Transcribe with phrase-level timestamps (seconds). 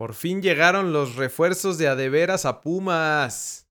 [0.00, 3.66] Por fin llegaron los refuerzos de adeveras a Pumas.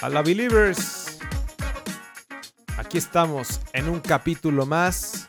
[0.00, 1.18] A la Believers.
[2.76, 5.28] Aquí estamos en un capítulo más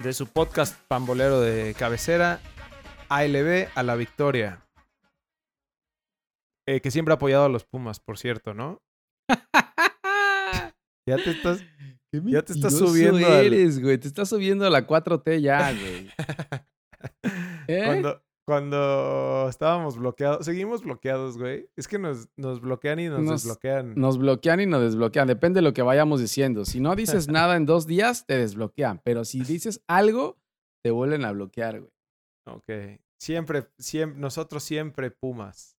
[0.00, 2.40] de su podcast pambolero de cabecera,
[3.10, 4.65] ALB a la victoria.
[6.68, 8.82] Eh, que siempre ha apoyado a los Pumas, por cierto, ¿no?
[11.08, 11.60] ya te estás,
[12.12, 13.98] ya te estás subiendo al- eres, güey.
[13.98, 16.10] Te estás subiendo a la 4T ya, güey.
[17.68, 17.82] ¿Eh?
[17.86, 21.68] Cuando, cuando estábamos bloqueados, seguimos bloqueados, güey.
[21.76, 23.94] Es que nos, nos bloquean y nos, Nos- desbloquean.
[23.94, 25.28] Nos bloquean y nos desbloquean.
[25.28, 26.64] Depende de lo que vayamos diciendo.
[26.64, 29.00] Si no dices nada en dos días, te desbloquean.
[29.04, 30.36] Pero si dices algo,
[30.84, 31.92] te vuelven a bloquear, güey.
[32.48, 33.00] Ok.
[33.20, 35.75] Siempre, siempre, nosotros siempre Pumas.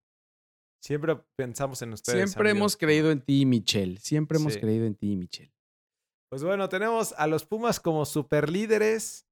[0.83, 2.31] Siempre pensamos en ustedes.
[2.31, 3.99] Siempre amigos hemos creído en ti, Michelle.
[3.99, 4.61] Siempre hemos Sí.
[4.61, 5.53] creído en ti, Michelle.
[6.31, 9.27] Pues bueno, tenemos a los Pumas como superlíderes.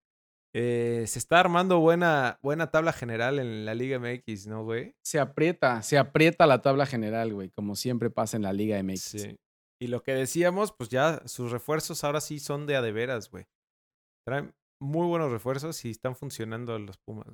[0.57, 4.95] Eh, se está armando buena, buena tabla general en la Liga MX, ¿no, güey?
[5.05, 9.01] Se aprieta, se aprieta la tabla general, güey, como siempre pasa en la Liga MX.
[9.03, 9.37] Sí.
[9.83, 13.31] Y lo que decíamos, pues ya sus refuerzos ahora sí son de a de veras,
[13.31, 13.47] güey.
[14.25, 17.27] Traen muy buenos refuerzos y están funcionando los Pumas.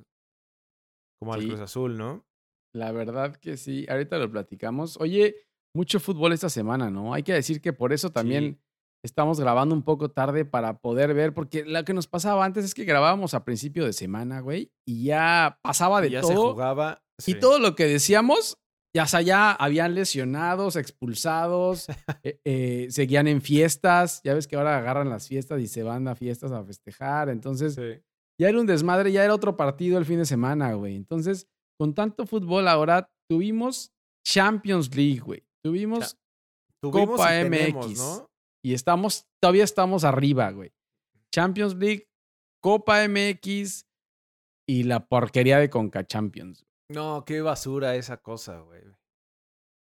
[1.21, 1.45] Como al.
[1.45, 2.25] Cruz Azul, ¿no?
[2.73, 4.97] La verdad que sí, ahorita lo platicamos.
[4.99, 5.35] Oye,
[5.75, 7.13] mucho fútbol esta semana, ¿no?
[7.13, 8.59] Hay que decir que por eso también
[9.03, 12.73] estamos grabando un poco tarde para poder ver, porque lo que nos pasaba antes es
[12.73, 16.51] que grabábamos a principio de semana, güey, y ya pasaba de Y ya se todo.
[16.51, 17.01] jugaba.
[17.25, 18.57] Y todo lo que decíamos,
[18.95, 21.87] ya, sea, ya habían lesionados, expulsados,
[22.23, 24.21] eh, eh, seguían en fiestas.
[24.23, 27.29] Ya ves que ahora agarran las fiestas y se van a fiestas a festejar.
[27.29, 28.01] Entonces, Sí.
[28.39, 30.95] ya era un desmadre, ya era otro partido el fin de semana, güey.
[30.95, 31.47] Entonces,
[31.81, 33.91] con tanto fútbol ahora tuvimos
[34.23, 35.43] Champions League, güey.
[35.65, 36.15] Tuvimos
[36.79, 37.97] Tuvimos Copa y tenemos, MX.
[37.97, 38.29] ¿no?
[38.63, 40.71] y estamos, todavía estamos arriba, güey.
[41.33, 42.07] Champions League,
[42.61, 43.87] Copa MX
[44.69, 46.67] y la porquería de Conca Champions.
[46.91, 48.83] No, qué basura esa cosa, güey.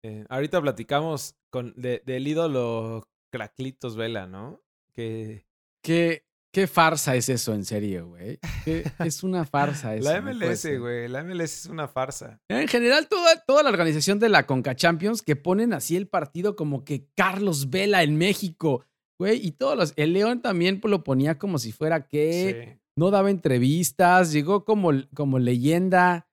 [0.05, 4.61] Eh, ahorita platicamos con, de, del ídolo Craclitos Vela, ¿no?
[4.93, 5.45] Que
[5.83, 8.39] ¿Qué, qué farsa es eso, en serio, güey?
[8.65, 10.09] ¿Qué- Es una farsa eso.
[10.11, 12.39] la MLS, güey, la MLS es una farsa.
[12.49, 16.55] En general, toda, toda la organización de la Conca Champions que ponen así el partido
[16.55, 18.85] como que Carlos Vela en México,
[19.19, 19.93] güey, y todos los.
[19.95, 22.81] El León también lo ponía como si fuera que Sí.
[22.97, 26.27] no daba entrevistas, llegó como, como leyenda.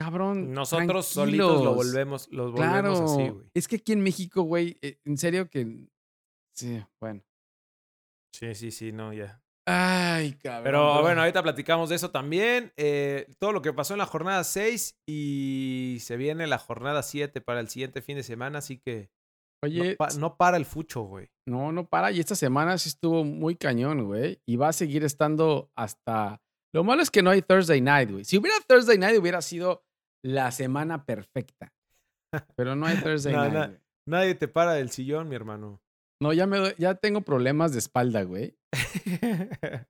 [0.00, 0.52] Cabrón.
[0.52, 2.90] Nosotros solitos lo volvemos, los Claro.
[2.92, 3.46] volvemos así, güey.
[3.52, 5.88] es que aquí en México, güey, eh, en serio que.
[6.54, 7.22] Sí, bueno.
[8.32, 9.42] Sí, sí, sí, no, ya.
[9.70, 10.64] Ay, cabrón.
[10.64, 12.72] Pero bueno, ahorita platicamos de eso también.
[12.76, 17.40] eh, todo lo que pasó en la jornada 6 y se viene la jornada 7
[17.40, 19.10] para el siguiente fin de semana, así que
[19.62, 21.28] no, Oye, pa- no para el fucho, güey.
[21.46, 22.12] No, no para.
[22.12, 24.40] Y esta semana sí estuvo muy cañón, güey.
[24.46, 26.40] Y va a seguir estando hasta.
[26.72, 28.24] Lo malo es que no hay Thursday night, güey.
[28.24, 29.84] Si hubiera Thursday night, hubiera sido
[30.24, 31.72] la semana perfecta.
[32.56, 33.78] Pero no hay Thursday No, night.
[34.06, 35.80] Nadie te para del sillón, mi hermano.
[36.20, 38.56] No, ya, me, doy- ya tengo problemas de espalda, güey.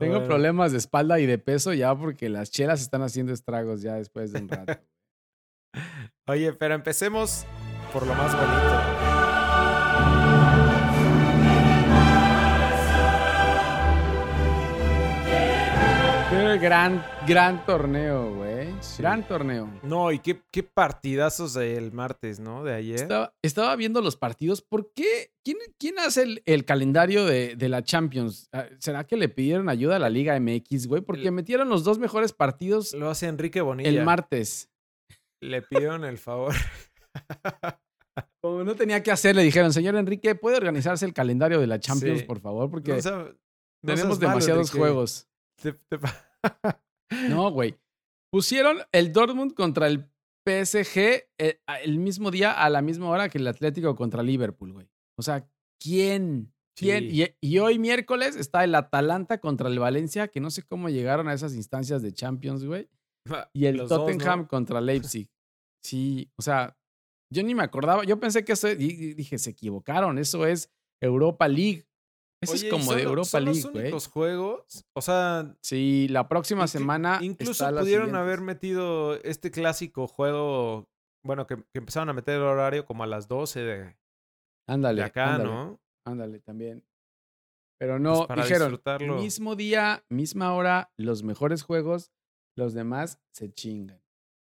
[0.00, 3.82] Tengo Bueno, problemas de espalda y de peso ya porque las chelas están haciendo estragos
[3.82, 4.80] ya después de un rato.
[6.28, 7.46] Oye, pero empecemos
[7.92, 9.07] por lo más bonito.
[16.56, 18.68] Gran, gran torneo, güey.
[18.80, 19.02] Sí.
[19.02, 19.68] Gran torneo.
[19.82, 22.64] No, y qué, qué partidazos del martes, ¿no?
[22.64, 22.96] De ayer.
[23.00, 24.62] Estaba, estaba viendo los partidos.
[24.62, 25.32] ¿Por qué?
[25.44, 28.48] ¿Quién, quién hace el, el calendario de, de la Champions?
[28.52, 31.02] Ah, ¿Será que le pidieron ayuda a la Liga MX, güey?
[31.02, 33.88] Porque El- metieron los dos mejores partidos Lo hace Enrique Bonilla.
[33.88, 34.70] el martes.
[35.40, 36.54] Le pidieron el favor.
[38.40, 41.78] Como no tenía que hacer, le dijeron, señor Enrique, ¿puede organizarse el calendario de la
[41.78, 42.24] Champions, Sí.
[42.24, 42.70] por favor?
[42.70, 45.28] Porque No sea- no tenemos malo, demasiados juegos.
[45.62, 45.98] Te- te
[47.28, 47.74] No, güey.
[48.30, 50.10] Pusieron el Dortmund contra el
[50.46, 54.88] PSG eh, el mismo día a la misma hora que el Atlético contra Liverpool, güey.
[55.18, 55.48] O sea,
[55.80, 56.52] ¿quién?
[56.76, 57.10] ¿Quién?
[57.10, 57.22] Sí.
[57.40, 61.28] Y, y hoy miércoles está el Atalanta contra el Valencia, que no sé cómo llegaron
[61.28, 62.88] a esas instancias de Champions, güey.
[63.52, 64.04] Y el Los dos, ¿no?
[64.06, 65.28] Tottenham contra Leipzig.
[65.82, 66.76] Sí, o sea,
[67.30, 68.04] yo ni me acordaba.
[68.04, 70.18] Yo pensé que eso, y dije, se equivocaron.
[70.18, 70.70] Eso es
[71.00, 71.86] Europa League.
[72.40, 74.84] Eso Oye, es ¿y como son de Europa son League, los únicos juegos.
[74.94, 77.18] O sea, Sí, la próxima semana.
[77.20, 80.88] Incluso está pudieron haber metido este clásico juego.
[81.24, 83.96] Bueno, que, que empezaron a meter el horario como a las 12 de,
[84.68, 85.02] Ándale.
[85.02, 85.50] de acá, ándale.
[85.50, 85.80] ¿no?
[86.06, 86.84] Ándale, también.
[87.80, 89.16] Pero no, para dijeron, disfrutarlo.
[89.16, 92.12] mismo día, misma hora, los mejores juegos,
[92.56, 94.00] los demás se chingan.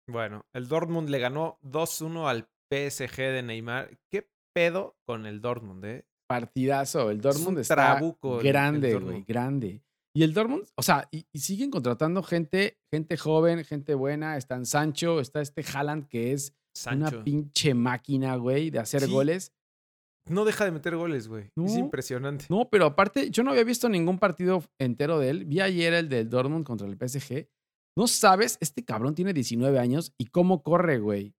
[0.08, 3.98] Bueno, el Dortmund le ganó 2-1 al PSG de Neymar.
[4.10, 6.06] ¿Qué pedo con el Dortmund, eh?
[6.28, 7.10] Partidazo.
[7.10, 9.82] El Dortmund un está trabuco grande, güey, grande.
[10.14, 14.36] Y el Dortmund, o sea, y, y siguen contratando gente, gente joven, gente buena.
[14.36, 17.16] Están Sancho, está este Haaland que es Sancho.
[17.16, 19.10] una pinche máquina, güey, de hacer Sí.
[19.10, 19.52] goles.
[20.28, 21.50] No deja de meter goles, güey.
[21.64, 22.46] Es impresionante.
[22.48, 25.44] No, pero aparte, yo no había visto ningún partido entero de él.
[25.44, 27.46] Vi ayer el del Dortmund contra el PSG.
[27.96, 31.34] No sabes, este cabrón tiene 19 años y cómo corre, güey.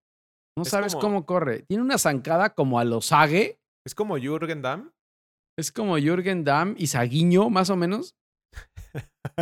[0.56, 1.64] No Es sabes como- cómo corre.
[1.64, 3.60] Tiene una zancada como a los Sage.
[3.88, 4.92] Es como Jürgen Damm.
[5.58, 8.18] Es como Jürgen Damm y Saguiño, más o menos.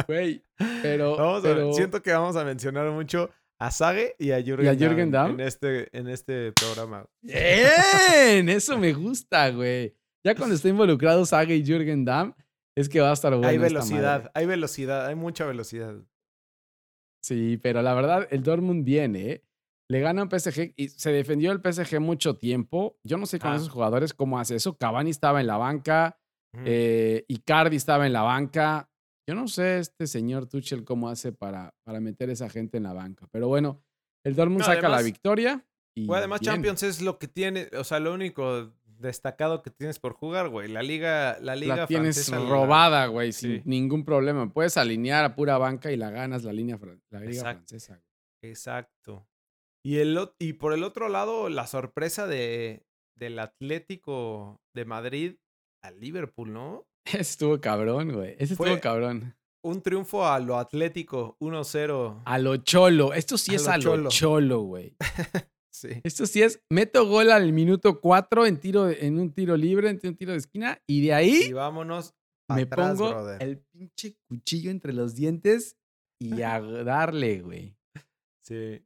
[0.07, 0.43] Güey,
[0.83, 4.65] pero, Vamos a- pero- siento que vamos a mencionar mucho a Sage y a Jürgen,
[4.65, 5.31] ¿Y a Jürgen Damm?
[5.31, 7.07] en este, en este programa.
[7.23, 9.95] Bien, eso me gusta, güey.
[10.23, 12.35] Ya cuando está involucrado Sage y Jürgen Damm,
[12.77, 13.47] es que va a estar bueno.
[13.47, 14.31] hay esta velocidad, madre.
[14.35, 15.95] hay velocidad, hay mucha velocidad.
[17.23, 19.44] Sí, pero la verdad, el Dortmund viene, ¿eh?
[19.89, 22.97] Le gana un PSG y se defendió el PSG mucho tiempo.
[23.03, 23.55] Yo no sé con Ah.
[23.57, 24.77] esos jugadores cómo hace eso.
[24.77, 26.17] Cavani estaba en la banca,
[26.65, 28.89] eh, Icardi estaba en la banca.
[29.27, 32.93] Yo no sé este señor Tuchel cómo hace para, para meter esa gente en la
[32.93, 33.27] banca.
[33.31, 33.83] Pero bueno,
[34.23, 35.65] el Dortmund No, saca la victoria.
[35.95, 36.53] Y además bien.
[36.53, 40.67] Champions es lo que tiene, o sea, lo único destacado que tienes por jugar, güey.
[40.69, 43.61] La liga, la liga la tienes francesa, robada, güey, sin Sí.
[43.65, 44.49] ningún problema.
[44.51, 46.79] Puedes alinear a pura banca y la ganas la línea
[47.09, 47.57] la liga Exacto.
[47.67, 48.01] francesa.
[48.41, 49.27] Exacto.
[49.85, 52.83] Y, el, y por el otro lado, la sorpresa de,
[53.15, 55.35] del Atlético de Madrid
[55.83, 56.87] al Liverpool, ¿no?
[57.05, 58.35] Ese estuvo cabrón, güey.
[58.39, 59.35] Ese Fue- estuvo cabrón.
[59.63, 62.21] Un triunfo a lo Atlético 1-0.
[62.25, 63.13] A lo cholo.
[63.13, 64.61] Esto sí A es lo a lo cholo.
[64.61, 64.95] güey.
[65.71, 65.89] Sí.
[66.05, 69.99] Esto sí es, meto gol al minuto 4 en, tiro, en un tiro libre, en
[70.05, 72.13] un tiro de esquina, y de Y ahí vámonos.
[72.47, 73.43] pa' me atrás, pongo brother.
[73.43, 75.75] el pinche cuchillo entre los dientes
[76.17, 77.75] y a darle, güey.
[78.45, 78.85] Sí.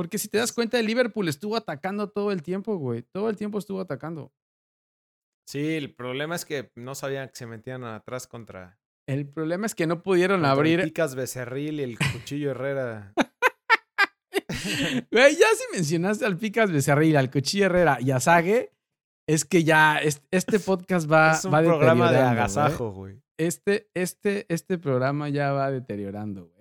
[0.00, 3.02] Porque si te das cuenta, el Liverpool estuvo atacando todo el tiempo, güey.
[3.12, 4.32] Todo el tiempo estuvo atacando.
[5.46, 9.74] Sí, el problema es que no sabían que se metían atrás contra, El problema es
[9.74, 10.82] que no pudieron abrir.
[10.82, 13.12] Picas Becerril y el Cuchillo Herrera.
[15.12, 18.72] Güey, ya si mencionaste al Picas Becerril, al Cuchillo Herrera y a Sague,
[19.28, 23.20] es que ya es- este podcast va, es un va programa de agasajo, güey.
[23.38, 26.59] este, este, este programa ya va deteriorando, güey.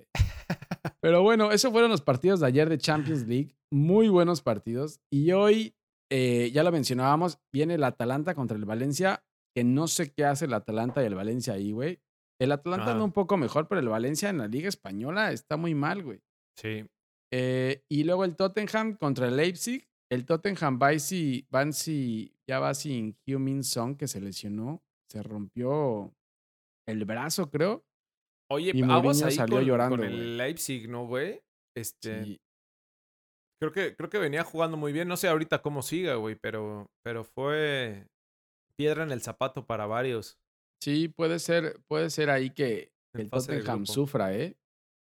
[1.01, 3.55] Pero bueno, esos fueron los partidos de ayer de Champions League.
[3.71, 4.99] Muy buenos partidos.
[5.11, 5.75] Y hoy,
[6.11, 9.23] eh, ya lo mencionábamos, viene el Atalanta contra el Valencia,
[9.55, 11.99] que no sé qué hace el Atalanta y el Valencia ahí, güey.
[12.41, 12.91] El Atalanta Ah.
[12.93, 16.21] anda un poco mejor, pero el Valencia en la Liga Española está muy mal, güey.
[16.57, 16.85] Sí.
[17.31, 19.85] Eh, y luego el Tottenham contra el Leipzig.
[20.11, 24.81] El Tottenham va y si, van si, ya va sin Heung-Min Song, que se lesionó.
[25.11, 26.15] Se rompió
[26.87, 27.83] el brazo, creo.
[28.51, 30.37] Oye, Y aguas Mourinho ahí salió con, llorando, con el.
[30.37, 31.41] Leipzig, ¿no, güey?
[31.75, 32.39] Este, Sí.
[33.61, 35.07] creo que creo que venía jugando muy bien.
[35.07, 38.07] No sé ahorita cómo siga, güey, pero pero fue
[38.77, 40.37] piedra en el zapato para varios.
[40.81, 44.55] Sí, puede ser, puede ser ahí que En el Tottenham sufra, ¿eh?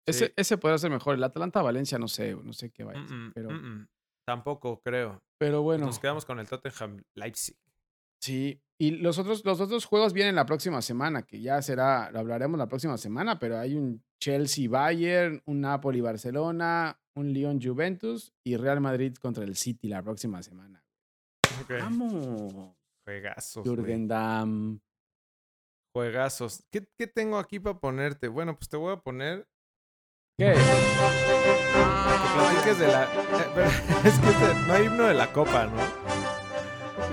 [0.07, 0.11] Sí.
[0.11, 1.15] Ese, ese puede ser mejor.
[1.17, 3.87] El Atlanta-Valencia, no sé, no sé qué vaya a ser, Mm, mm, pero, mm.
[4.27, 5.23] Tampoco creo.
[5.39, 5.87] pero bueno.
[5.87, 7.57] Nos quedamos con el Tottenham Leipzig.
[8.23, 12.19] Sí, y los otros, los otros juegos vienen la próxima semana, que ya será, lo
[12.19, 19.15] hablaremos la próxima semana, pero hay un Chelsea-Bayern, un Napoli-Barcelona, un Lyon-Juventus y Real Madrid
[19.15, 20.83] contra el City la próxima semana.
[21.69, 22.75] Vamos,
[23.07, 23.65] Juegazos.
[23.65, 24.81] Jürgen Damm.
[25.95, 26.65] Juegazos.
[26.73, 28.27] ¿Qué, qué tengo aquí para ponerte?
[28.29, 29.47] Bueno, pues te voy a poner
[30.37, 30.53] ¿Qué?
[30.55, 30.61] que
[32.35, 33.05] platiques de la.
[33.05, 33.09] eh,
[33.55, 36.04] pero es que este- no hay himno de la copa, ¿no?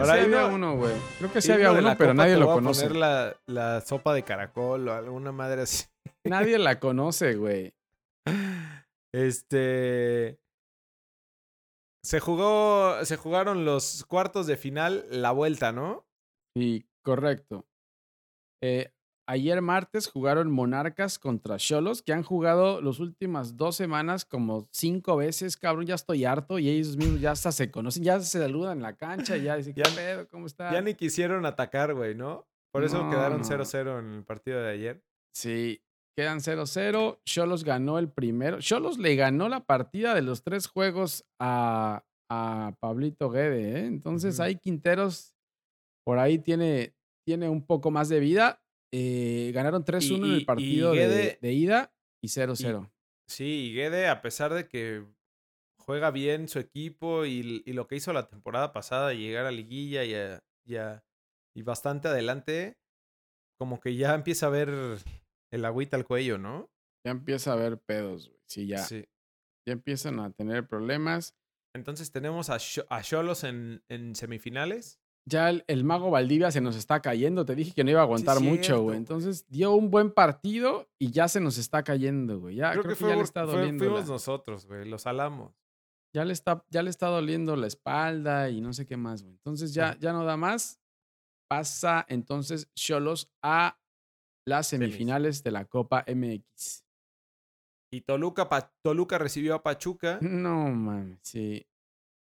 [0.04, 0.94] Sí Ahora, había uno, güey.
[1.18, 2.88] Creo que sí había uno, pero nadie lo conoce.
[2.88, 5.86] poner la, la sopa de caracol o alguna madre así.
[6.24, 7.74] Nadie la conoce, güey.
[9.14, 10.40] Este.
[12.04, 13.04] Se jugó.
[13.06, 16.06] Se jugaron los cuartos de final, la vuelta, ¿no?
[16.56, 17.66] Sí, correcto.
[18.64, 18.92] Eh,
[19.32, 25.16] ayer martes jugaron Monarcas contra Cholos, que han jugado las últimas dos semanas como cinco
[25.18, 25.86] veces, cabrón.
[25.86, 28.96] Ya estoy harto y ellos mismos ya hasta se conocen, ya se saludan en la
[28.98, 30.28] cancha y ya dicen, ¿qué Ya- pedo?
[30.30, 30.72] ¿Cómo está?
[30.72, 32.48] Ya ni quisieron atacar, güey, ¿no?
[32.74, 33.44] Por eso No, quedaron no.
[33.44, 35.04] 0-0 en el partido de ayer.
[35.34, 35.82] Sí,
[36.18, 37.20] quedan 0-0.
[37.26, 38.60] Cholos ganó el primero.
[38.60, 43.86] Cholos le ganó la partida de los tres juegos a, a Pablito Guede, ¿eh?
[43.88, 44.44] Entonces Ujú.
[44.44, 45.36] ahí Quinteros
[46.06, 46.94] por ahí tiene,
[47.26, 48.62] tiene un poco más de vida.
[48.94, 52.92] Eh, ganaron 3-1 en el partido de, Guede- de ida y 0-0.
[53.28, 55.06] Sí, y Guede, a pesar de que
[55.78, 60.04] juega bien su equipo y, y lo que hizo la temporada pasada, llegar a liguilla
[60.04, 61.04] y, a- y, a-
[61.56, 62.78] y bastante adelante,
[63.58, 64.70] como que ya empieza a ver
[65.52, 66.70] el agüita al cuello, ¿no?
[67.06, 68.42] Ya empieza a haber pedos, güey.
[68.48, 69.06] Sí, ya, Sí.
[69.66, 71.36] ya empiezan a tener problemas.
[71.74, 72.58] Entonces tenemos a
[73.02, 75.00] Cholos en, en, semifinales.
[75.28, 77.46] Ya el, mago Valdivia se nos está cayendo.
[77.46, 78.98] Te dije que no iba a aguantar mucho, güey.
[78.98, 82.56] Entonces dio un buen partido y ya se nos está cayendo, güey.
[82.56, 83.84] Ya creo, que, ya le está doliendo.
[83.84, 84.88] fuimos nosotros, güey.
[84.88, 85.54] Los salamos.
[86.14, 89.34] Ya le, está, ya le está doliendo la espalda y no sé qué más, güey.
[89.36, 90.82] Entonces ya, ya no da más.
[91.50, 93.78] Pasa entonces Cholos a
[94.46, 96.84] las semifinales de la Copa MX.
[97.94, 98.48] Y Toluca,
[98.82, 100.20] Toluca recibió a Pachuca.
[100.22, 101.66] No, mames, sí.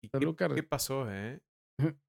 [0.02, 1.40] qué, pasó, eh?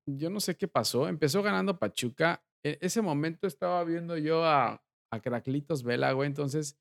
[0.07, 1.09] Yo no sé qué pasó.
[1.09, 2.45] Empezó ganando Pachuca.
[2.65, 6.27] En ese momento estaba viendo yo a, a Craclitos Vela, güey.
[6.29, 6.79] Entonces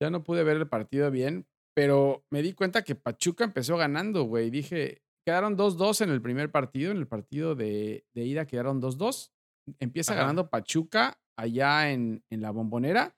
[0.00, 1.46] ya no pude ver el partido bien.
[1.74, 4.50] Pero me di cuenta que Pachuca empezó ganando, güey.
[4.50, 6.90] Dije, quedaron 2-2 en el primer partido.
[6.90, 9.30] En el partido de, de ida quedaron 2-2.
[9.78, 13.16] Empieza ganando Pachuca allá en, en la bombonera.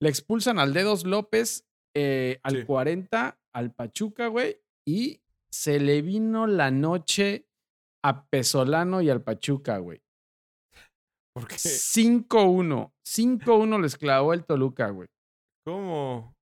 [0.00, 5.20] Le expulsan al Dedos López eh, al 40 al Pachuca, güey, y
[5.50, 7.47] se le vino la noche
[8.04, 10.02] a Pesolano y al Pachuca, güey.
[11.34, 11.56] ¿Por qué?
[11.56, 12.92] 5-1.
[13.06, 15.08] 5-1 les clavó el Toluca, güey.
[15.64, 16.34] ¿Cómo?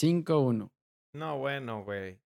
[0.00, 0.70] 5-1.
[1.14, 2.20] No, bueno, güey.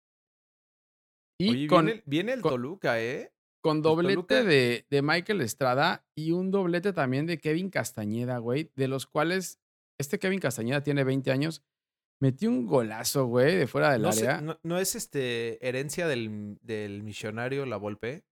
[1.41, 1.67] Y
[2.07, 3.33] viene, el Toluca, ¿eh?
[3.63, 8.89] Con doblete de, de, Michael Estrada y un doblete también de Kevin Castañeda, güey, de
[8.89, 9.59] los cuales
[9.99, 11.65] este Kevin Castañeda tiene 20 años
[12.21, 14.41] Metió un golazo, güey, de fuera del no área.
[14.41, 18.25] no, es este herencia del, del millonario La Volpe?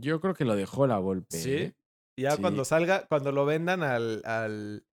[0.00, 1.36] Yo creo que lo dejó La Volpe.
[1.36, 1.52] Sí.
[1.52, 1.74] ¿eh?
[2.18, 4.84] Ya cuando salga, cuando lo vendan al, al,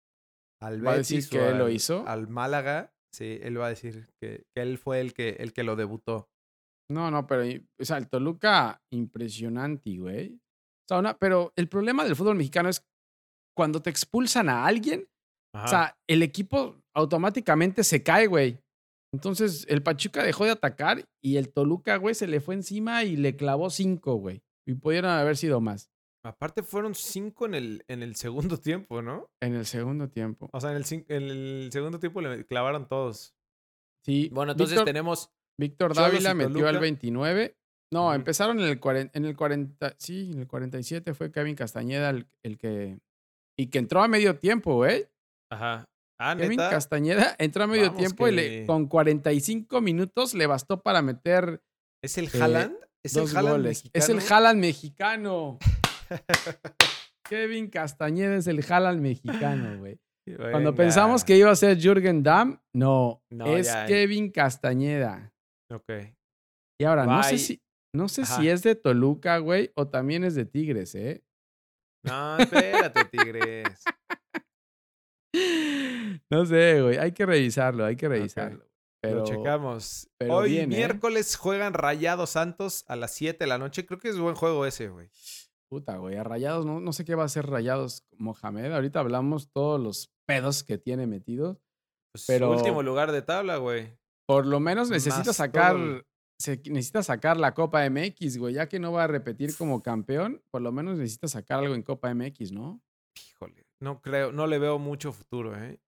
[0.62, 2.08] al ¿Va a decir que él lo hizo?
[2.08, 5.64] Al Málaga, sí, él va a decir que, que, él fue el que, el que
[5.64, 6.30] lo debutó.
[6.90, 10.36] No, no, pero, o sea, el Toluca, impresionante, güey.
[10.36, 12.84] O sea, una, pero el problema del fútbol mexicano es
[13.56, 15.08] cuando te expulsan a alguien,
[15.54, 18.60] o sea, el equipo automáticamente se cae, güey.
[19.14, 23.18] Entonces, el Pachuca dejó de atacar y el Toluca, güey, se le fue encima y
[23.18, 24.42] le clavó cinco, güey.
[24.70, 25.90] Y pudieron haber sido más.
[26.24, 29.32] Aparte fueron cinco en el, en el segundo tiempo, ¿no?
[29.42, 30.48] En el segundo tiempo.
[30.54, 33.34] O sea, en el, en el segundo tiempo le clavaron todos.
[34.06, 34.30] Sí.
[34.32, 35.32] Bueno, entonces tenemos...
[35.58, 37.58] Víctor Dávila metió al 29.
[37.92, 39.96] No, empezaron en el, 40, en el 40...
[39.98, 43.00] Sí, en el 47 fue Kevin Castañeda el, el que...
[43.58, 45.08] Y que entró a medio tiempo, güey.
[45.52, 45.90] Ajá.
[46.20, 51.02] Ah, Kevin Castañeda entró a medio tiempo y le, con 45 minutos le bastó para
[51.02, 51.64] meter.
[52.04, 52.78] ¿Es el Haaland?
[53.04, 53.92] ¿Es el Haaland mexicano?
[53.94, 55.60] Es el Haaland mexicano.
[57.30, 60.00] Kevin Castañeda es el Haaland mexicano, güey.
[60.52, 65.34] Cuando pensamos que iba a ser Jürgen Damm, no, es Kevin Castañeda.
[65.72, 65.90] Ok.
[66.82, 67.62] Y ahora, no sé si,
[67.96, 71.24] no sé si es de Toluca, güey, o también es de Tigres, ¿eh?
[72.06, 73.84] No, espérate, Tigres.
[76.32, 76.98] No sé, güey.
[76.98, 78.69] Hay que revisarlo, hay que revisarlo.
[79.02, 80.10] Pero, Lo checamos.
[80.30, 80.68] Hoy ¿eh?
[80.68, 83.86] miércoles juegan Rayados Santos a las 7 de la noche.
[83.86, 85.10] Creo que es buen juego ese, güey.
[85.70, 86.18] Puta, güey.
[86.18, 88.72] A Rayados, no, no sé qué va a hacer Rayados Mohamed.
[88.72, 91.58] Ahorita hablamos todos los pedos que tiene metidos.
[92.12, 93.98] Pues pero último lugar de tabla, güey.
[94.28, 95.78] Por lo menos necesita sacar.
[96.38, 98.56] necesita sacar la Copa MX, güey.
[98.56, 101.84] Ya que no va a repetir como campeón, por lo menos necesita sacar algo en
[101.84, 102.82] Copa MX, ¿no?
[103.32, 103.66] Híjole.
[103.82, 105.80] No creo, no le veo mucho futuro, ¿eh?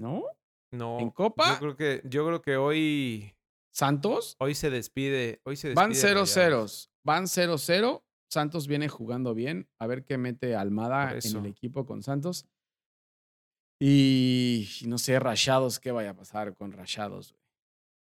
[0.00, 0.24] ¿No?
[0.70, 0.98] No.
[1.00, 1.54] ¿En Copa?
[1.54, 3.34] Yo creo que, yo creo que hoy.
[3.70, 4.36] ¿Santos?
[4.40, 5.40] Hoy se despide.
[5.44, 6.88] Hoy se Van 0-0.
[7.04, 8.02] Van 0-0.
[8.30, 9.68] Santos viene jugando bien.
[9.78, 12.46] A ver qué mete Almada en el equipo con Santos.
[13.80, 17.36] Y no sé, Rayados, qué vaya a pasar con Rayados.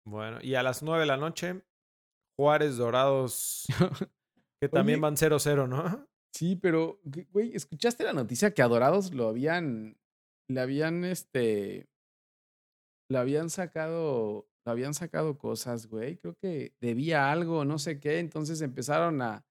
[0.05, 1.62] Bueno, y a las 9 de la noche,
[2.37, 3.67] Juárez Dorados,
[4.61, 6.09] que también van 0-0, ¿no?
[6.33, 7.00] Sí, pero,
[7.33, 9.99] güey, ¿escuchaste la noticia que a Dorados lo habían,
[10.49, 11.88] le habían, este,
[13.11, 16.17] le habían sacado, le habían sacado cosas, güey?
[16.17, 19.45] Creo que debía algo, no sé qué, entonces empezaron a,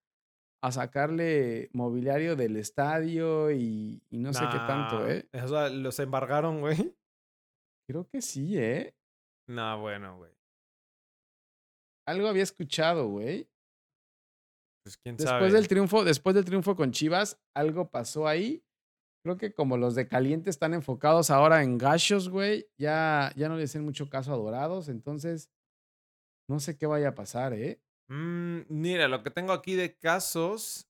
[0.63, 5.27] a sacarle mobiliario del estadio y, y no sé qué tanto, ¿eh?
[5.43, 6.77] O sea, los embargaron, güey.
[7.89, 8.95] Creo que sí, ¿eh?
[9.47, 10.31] No, bueno, güey.
[12.07, 13.49] Algo había escuchado, güey.
[14.85, 18.63] Pues quién después del triunfo, después del triunfo con Chivas, algo pasó ahí.
[19.23, 23.57] Creo que como los de caliente están enfocados ahora en gachos, güey, ya, ya no
[23.57, 25.51] le hacen mucho caso a Dorados, entonces
[26.49, 27.81] no sé qué vaya a pasar, ¿eh?
[28.09, 30.89] Mm, mira, lo que tengo aquí de casos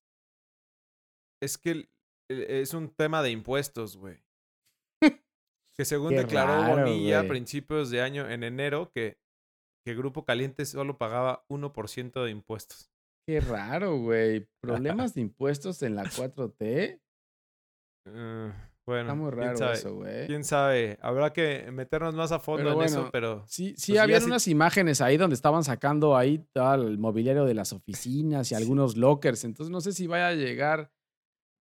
[1.41, 1.89] es que
[2.29, 4.23] es un tema de impuestos, güey.
[5.75, 9.17] que según declaró Bonilla a principios de año, en enero, que,
[9.85, 12.91] que Grupo Caliente solo pagaba 1% de impuestos.
[13.27, 14.47] Qué raro, güey.
[14.61, 16.99] ¿Problemas de impuestos en la 4T?
[18.13, 18.53] Eh,
[18.85, 20.25] Bueno, Está muy quién raro sabe, eso, güey.
[20.25, 20.97] Quién sabe.
[21.01, 23.43] Habrá que meternos más a fondo Pero en eso, pero.
[23.47, 27.53] Sí, sí, Pues sí- unas imágenes ahí donde estaban sacando ahí todo el mobiliario de
[27.53, 29.43] las oficinas y algunos lockers.
[29.43, 30.91] Entonces no sé si vaya a llegar,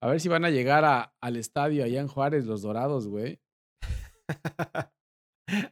[0.02, 3.40] a ver si van a llegar a- al estadio allá en Juárez, los Dorados, güey.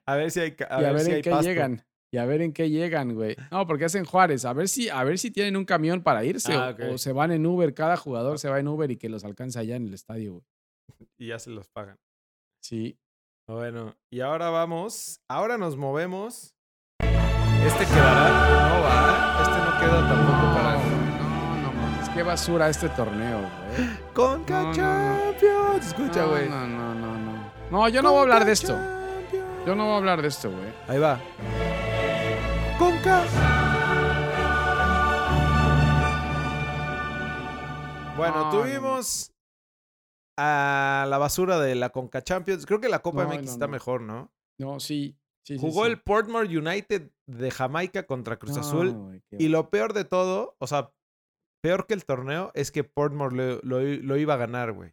[0.07, 1.49] a ver si hay, a y a ver ver si en hay qué pasto.
[1.49, 1.87] llegan.
[2.13, 3.35] Y a ver en qué llegan, güey.
[3.51, 4.45] No, porque es en Juárez.
[4.45, 7.13] A ver si, a ver si tienen un camión para irse Ah, o- o, se
[7.13, 7.75] van en Uber.
[7.75, 10.45] Cada jugador se va en Uber y que los alcanza allá en el estadio, güey.
[11.19, 11.99] Y ya se los pagan.
[12.63, 12.99] Sí.
[13.49, 15.21] Bueno, y ahora vamos.
[15.29, 16.55] Ahora nos movemos.
[17.01, 18.69] Este quedará.
[18.69, 19.43] No va.
[19.43, 20.75] Este no queda tampoco para.
[20.77, 22.09] No, no mames.
[22.11, 24.13] Qué basura este torneo, güey.
[24.15, 24.75] Conca No, no, no.
[24.75, 25.87] Champions.
[25.87, 26.49] Escucha, No, güey.
[26.49, 27.53] No, no, no, no.
[27.71, 28.77] No, yo no voy a hablar de esto.
[29.67, 30.73] Yo no voy a hablar de esto, güey.
[30.89, 31.19] Ahí va.
[32.79, 33.23] Conca.
[38.17, 38.63] Bueno, No, no, no.
[38.63, 39.31] tuvimos
[40.37, 42.67] a la basura de la Conca Champions.
[42.67, 43.73] Creo que la Copa No, MX no, está no.
[43.73, 44.33] mejor, ¿no?
[44.59, 45.17] No, sí.
[45.61, 45.91] Jugó sí.
[45.93, 49.23] el Portmore United de Jamaica contra Cruz Azul.
[49.31, 50.93] Y lo peor de todo, o sea,
[51.63, 54.93] peor que el torneo, es que Portmore lo, lo- lo iba a ganar, güey.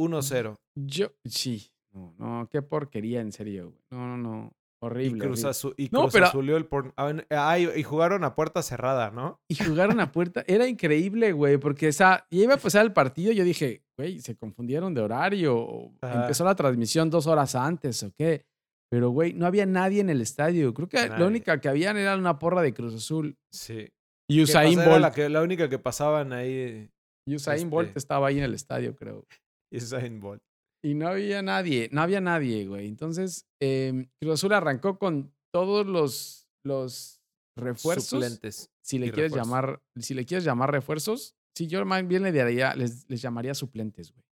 [0.00, 0.56] 1-0.
[0.76, 1.70] Yo, sí.
[1.92, 3.82] No, no, qué porquería, en serio, güey.
[3.90, 4.52] No, no, no.
[4.84, 5.18] Y Horrible.
[5.20, 5.50] Cruz, horrible.
[5.50, 8.62] Azul, y No, Cruz pero- Azulió el Port- ah, ah, y, y jugaron a puerta
[8.62, 9.40] cerrada, ¿no?
[9.48, 10.44] Y jugaron a puerta.
[10.46, 13.32] Era increíble, güey, porque esa, ya iba a empezar el partido.
[13.32, 15.56] Yo dije, güey, se confundieron de horario.
[15.56, 15.92] o.
[16.02, 18.44] Empezó la transmisión dos horas antes o qué.
[18.90, 20.72] Pero, güey, no había nadie en el estadio.
[20.72, 21.18] Creo que Nadie.
[21.18, 23.36] la única que habían era una porra de Cruz Azul.
[23.52, 23.88] Sí.
[24.30, 24.82] Y ¿Qué Usain pasa?
[24.90, 25.14] Era la, Bolt.
[25.16, 26.88] que, la única que pasaban ahí.
[27.26, 29.24] Y Usain Bolt este- estaba ahí en el estadio, creo.
[29.72, 30.42] Y Usain Bolt.
[30.84, 32.86] Y no había nadie, no había nadie, güey.
[32.88, 37.22] Entonces, eh, Cruz Azul arrancó con todos los, los
[37.56, 38.08] refuerzos.
[38.08, 38.70] Suplentes.
[38.82, 39.48] Si le quieres refuerzos.
[39.48, 43.54] llamar, si le quieres llamar refuerzos, sí, yo más bien le daría, les, les llamaría
[43.54, 44.24] suplentes, güey.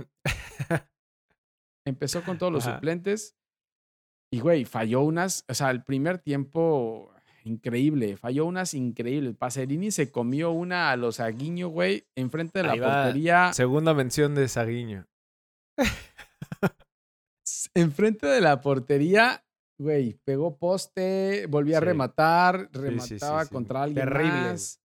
[0.00, 0.06] Ujú.
[1.86, 2.76] Empezó con todos los Ajá.
[2.76, 3.36] suplentes.
[4.32, 9.36] Y, güey, falló unas, o sea, el primer tiempo, increíble, falló unas increíbles.
[9.36, 13.52] Pacerini se comió una a los Aguiño, güey, enfrente de la portería.
[13.52, 15.06] Segunda mención de Saguiño.
[17.74, 19.44] Enfrente de la portería,
[19.80, 21.86] güey, pegó poste, volvía a Sí.
[21.86, 23.50] rematar, sí, remataba sí.
[23.52, 24.30] contra alguien Terrible.
[24.32, 24.80] más.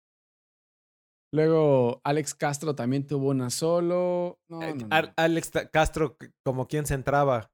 [1.31, 4.39] Luego Alex Castro también tuvo una solo.
[4.49, 4.95] No, Eh, no, no.
[4.95, 7.51] Al- Alex Castro, como quien se entraba.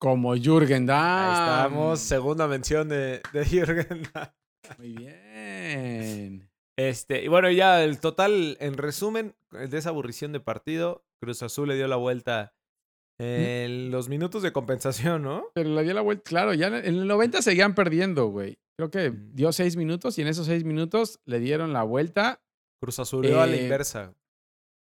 [0.00, 1.30] Como Jürgen Damm.
[1.30, 2.00] Ahí estamos.
[2.00, 4.02] Segunda mención de, de Jürgen.
[4.14, 4.28] Damm.
[4.78, 6.50] Muy bien.
[6.78, 11.68] Este, y bueno, ya el total, en resumen, de esa aburrición de partido, Cruz Azul
[11.68, 12.54] le dio la vuelta
[13.22, 15.46] en los minutos de compensación, ¿no?
[15.54, 18.58] Pero le dio la vuelta, claro, ya en el 90 seguían perdiendo, güey.
[18.78, 19.34] Creo que Mm.
[19.34, 22.42] dio seis minutos y en esos seis minutos le dieron la vuelta.
[22.82, 24.14] Cruz Azul a la Eh, inversa.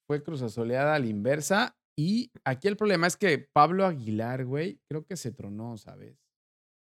[0.08, 0.66] Fue Cruz a
[1.00, 1.78] la inversa.
[1.98, 6.18] Y aquí el problema es que Pablo Aguilar, güey, creo que se tronó, ¿sabes?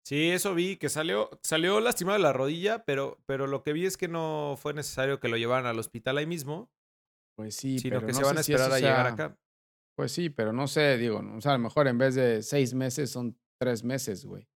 [0.06, 3.86] Sí, eso vi, que salió, salió lastimado de la rodilla, pero, pero lo que vi
[3.86, 6.71] es que no fue necesario que lo llevaran al hospital ahí mismo,
[7.38, 9.38] Pues sí, sino pero que no se van a esperar a llegar sea- acá.
[9.95, 12.73] Pues sí, pero no sé, digo, o sea, a lo mejor en vez de seis
[12.73, 14.47] meses son tres meses, güey.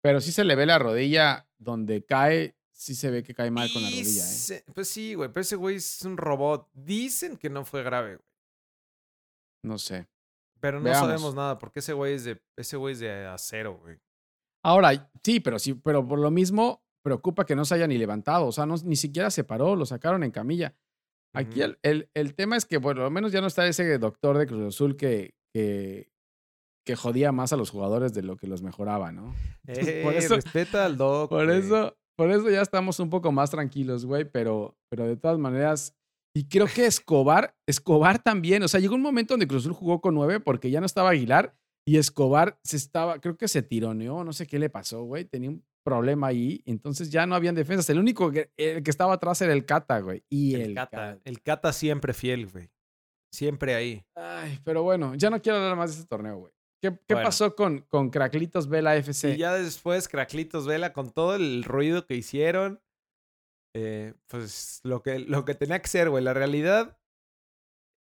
[0.00, 3.68] Pero sí se le ve la rodilla donde cae, sí se ve que cae mal
[3.72, 4.64] con la rodilla, ¿eh?
[4.72, 6.68] Pues sí, güey, pero ese güey es un robot.
[6.72, 8.28] Dicen que no fue grave, güey.
[9.64, 10.06] No sé.
[10.60, 11.00] Pero no Veamos.
[11.00, 13.98] sabemos nada, porque ese güey es de, ese güey es de acero, güey.
[14.62, 18.46] Ahora, sí, pero sí, pero por lo mismo preocupa que no se haya ni levantado,
[18.46, 20.74] o sea, no, ni siquiera se paró, lo sacaron en camilla.
[21.34, 24.38] Aquí el, el- el tema es que, bueno, al menos ya no está ese doctor
[24.38, 26.10] de Cruz Azul que, que,
[26.86, 29.34] que jodía más a los jugadores de lo que los mejoraba, ¿no?
[29.66, 31.28] Eh, por eso- respeta al doc.
[31.30, 31.58] Por güey.
[31.58, 35.94] eso, por eso ya estamos un poco más tranquilos, güey, pero, pero de todas maneras,
[36.34, 40.00] y creo que Escobar, Escobar también, o sea, llegó un momento donde Cruz Azul jugó
[40.00, 41.54] con nueve porque ya no estaba Aguilar
[41.88, 45.48] y Escobar se estaba, creo que se tironeó, no sé qué le pasó, güey, tenía
[45.48, 49.40] un problema ahí, entonces ya no habían defensas, el único que, el que estaba atrás
[49.40, 50.96] era el Cata, güey, y el, El Cata.
[50.98, 51.20] Cata.
[51.24, 52.68] El Cata siempre fiel, güey.
[53.32, 54.04] Siempre ahí.
[54.14, 56.52] Ay, pero bueno, ya no quiero hablar más de este torneo, güey.
[56.82, 57.26] ¿Qué, qué Bueno.
[57.26, 59.30] pasó con, con Craclitos Vela FC?
[59.30, 62.82] Y ya después, Craclitos Vela, con todo el ruido que hicieron,
[63.74, 66.22] eh, pues lo que, lo que tenía que ser, güey.
[66.22, 66.98] La realidad,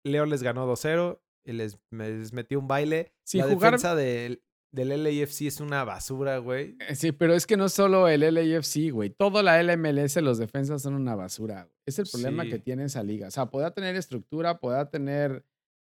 [0.06, 3.12] León les ganó 2-0 y les, me- les metió un baile.
[3.26, 6.78] Sí, la jugar- defensa del, del LAFC es una basura, güey.
[6.88, 9.10] Eh, Sí, pero es que no solo el LAFC, güey.
[9.10, 11.64] Toda la LMLS, los defensas son una basura.
[11.64, 11.76] güey.
[11.88, 13.28] Es el problema que tiene esa liga.
[13.28, 15.44] O sea, podrá tener estructura, podrá tener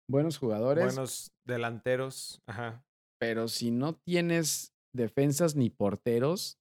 [0.08, 2.40] buenos jugadores, Buenos delanteros.
[2.46, 2.84] Ajá.
[3.20, 6.58] pero si no tienes defensas ni porteros.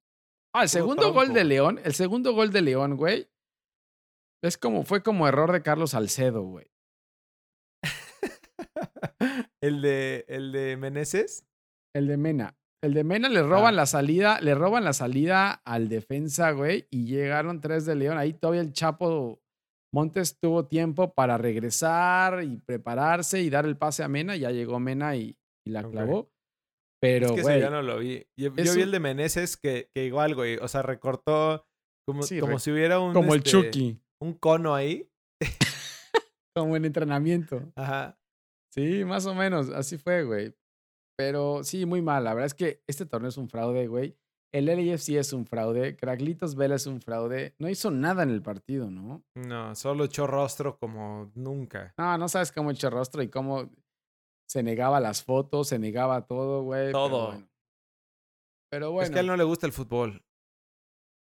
[0.56, 3.28] Ah, el Puro segundo gol de León, el segundo gol de León, güey.
[4.44, 6.66] Es como, fue como error de Carlos Salcedo, güey.
[9.62, 11.46] ¿El de, el de Meneses?
[11.94, 12.58] El de Mena.
[12.84, 17.08] El de Mena le roban la salida, le roban la salida al defensa, güey, y
[17.08, 18.18] llegaron tres de León.
[18.18, 19.42] Ahí todavía el Chapo
[19.92, 24.36] Montes tuvo tiempo para regresar y prepararse y dar el pase a Mena.
[24.36, 26.30] Ya llegó Mena y, la clavó.
[27.02, 28.28] Pero, es que ya no lo vi.
[28.38, 30.58] Yo, vi el de Meneses que, que, igual, güey.
[30.58, 31.66] O sea, recortó
[32.06, 33.14] como, como si hubiera un.
[33.14, 34.00] Como el este, Chucky.
[34.22, 35.10] Un cono ahí.
[36.56, 37.64] como en entrenamiento.
[37.76, 38.20] Ajá.
[38.76, 39.70] Sí, más o menos.
[39.70, 40.54] Así fue, güey.
[41.18, 42.26] Pero sí, muy mal.
[42.26, 44.18] La verdad es que este torneo es un fraude, güey.
[44.54, 45.96] El LAFC es un fraude.
[45.96, 47.56] Craglitos Vela es un fraude.
[47.58, 49.24] No hizo nada en el partido, ¿no?
[49.36, 51.94] No, solo echó rostro como nunca.
[51.98, 53.70] No, no sabes cómo echó rostro y cómo
[54.48, 56.92] se negaba las fotos, se negaba todo, güey.
[56.92, 57.42] Todo.
[58.70, 59.06] Pero bueno.
[59.06, 60.25] Es que a él no le gusta el fútbol.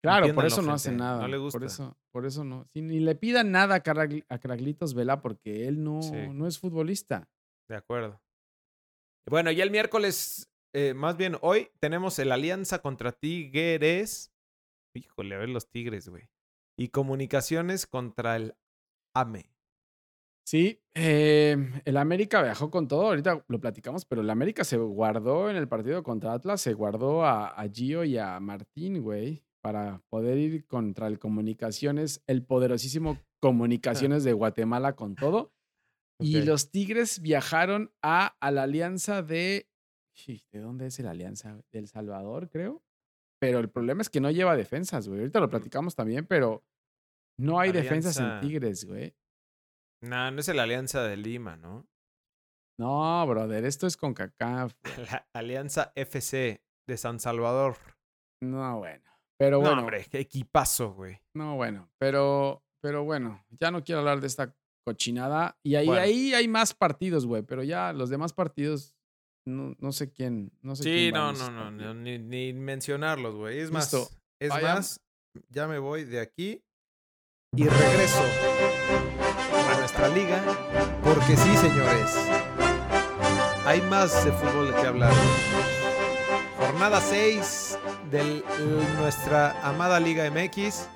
[0.01, 1.21] Claro, por eso no hace nada.
[1.21, 1.59] No le gusta.
[1.59, 2.67] Por eso, por eso no.
[2.73, 5.99] ni le pida nada a, Craglitos Vela porque él no,
[6.33, 7.29] no es futbolista.
[7.69, 8.19] De acuerdo.
[9.29, 14.31] Bueno, y el miércoles, eh, más bien hoy, tenemos el Alianza contra Tigres.
[14.95, 16.29] Híjole, a ver los Tigres, güey.
[16.77, 18.55] Y comunicaciones contra el
[19.13, 19.51] AME.
[20.43, 25.49] Sí, eh, el América viajó con todo, ahorita lo platicamos, pero el América se guardó
[25.49, 30.37] en el partido contra Atlas, se guardó a, Gio y a Martín, güey, para poder
[30.37, 35.53] ir contra el Comunicaciones, el poderosísimo Comunicaciones de Guatemala con todo.
[36.19, 39.67] Y los Tigres viajaron a, a la alianza de.
[40.27, 41.59] ¿De dónde es la alianza?
[41.71, 42.83] Del Salvador, creo.
[43.39, 45.21] Pero el problema es que no lleva defensas, güey.
[45.21, 46.63] Ahorita lo platicamos también, pero
[47.39, 49.15] no hay defensas en Tigres, güey.
[50.03, 51.87] No, no es la alianza de Lima, ¿no?
[52.79, 54.73] No, brother, esto es con CACAF.
[55.11, 57.77] La alianza FC de San Salvador.
[58.41, 59.10] No, bueno.
[59.41, 59.77] Pero bueno.
[59.77, 61.19] No, hombre, qué equipazo, güey.
[61.33, 65.57] No, bueno, pero, pero bueno, ya no quiero hablar de esta cochinada.
[65.63, 68.93] Y ahí, ahí hay más partidos, güey, pero ya los demás partidos,
[69.47, 70.51] no, no sé quién.
[70.61, 73.57] No sé sí, no, no, no, ni, mencionarlos, güey.
[73.57, 73.91] Es más,
[74.39, 75.01] es más,
[75.49, 76.61] ya me voy de aquí
[77.57, 78.23] y regreso
[79.71, 80.39] a nuestra liga,
[81.03, 82.15] porque sí, señores,
[83.65, 85.13] hay más de fútbol de que hablar.
[86.59, 87.70] Jornada 6
[88.09, 88.43] de
[88.97, 90.87] nuestra amada Liga MX.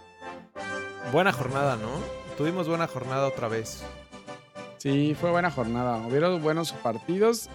[1.11, 1.89] Buena jornada, ¿no?
[2.37, 3.83] Tuvimos buena jornada otra vez.
[4.77, 6.05] Sí, fue buena jornada.
[6.05, 7.49] Hubieron buenos partidos.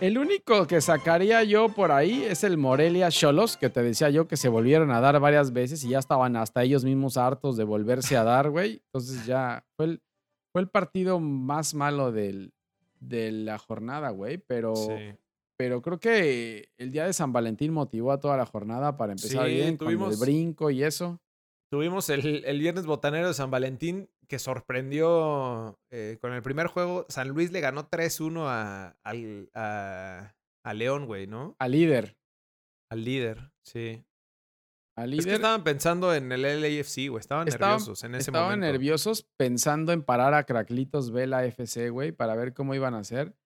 [0.00, 4.26] El único que sacaría yo por ahí es el Morelia Cholos, que te decía yo
[4.26, 7.64] que se volvieron a dar varias veces y ya estaban hasta ellos mismos hartos de
[7.64, 8.82] volverse a dar, güey.
[8.86, 10.02] Entonces ya fue el,
[10.50, 12.52] fue el partido más malo del,
[12.98, 14.38] de la jornada, güey.
[14.38, 14.74] Pero,
[15.62, 19.46] pero creo que el día de San Valentín motivó a toda la jornada para empezar
[19.46, 21.20] bien tuvimos, con el brinco y eso.
[21.70, 27.06] Tuvimos el, el, viernes botanero de San Valentín que sorprendió eh, con el primer juego.
[27.08, 28.96] San Luis le ganó 3-1 a,
[30.64, 31.54] a, León, güey, ¿no?
[31.60, 32.16] Al líder.
[32.90, 34.04] Al líder, sí.
[34.96, 35.20] Al líder.
[35.20, 37.20] Es que estaban pensando en el LAFC, güey.
[37.20, 38.50] Estaban, nerviosos en ese momento.
[38.50, 42.98] Estaban nerviosos pensando en parar a Craclitos Vela FC, güey, para ver cómo iban a
[42.98, 43.36] hacer.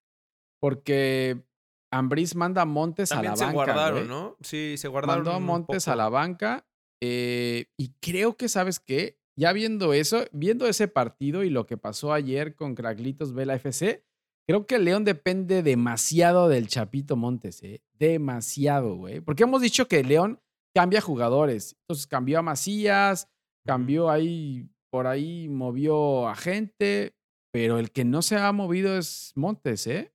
[0.59, 1.45] Porque
[1.91, 3.47] Ambris manda a Montes a la banca.
[3.47, 4.37] Se guardaron, ¿no?
[4.41, 5.25] Sí, se guardaron.
[5.25, 6.67] Mandó a Montes a la banca
[7.01, 9.19] eh, y creo que, ¿sabes qué?
[9.39, 14.05] Ya viendo eso, viendo ese partido y lo que pasó ayer con Craglitos Vela FC,
[14.49, 17.83] creo que León depende demasiado del Chapito Montes, ¿eh?
[17.93, 19.21] Demasiado, güey.
[19.21, 20.41] Porque hemos dicho que León
[20.75, 21.77] cambia jugadores.
[21.83, 23.29] Entonces cambió a Macías,
[23.67, 27.15] cambió ahí, por ahí movió a gente,
[27.53, 30.13] pero el que no se ha movido es Montes, ¿eh?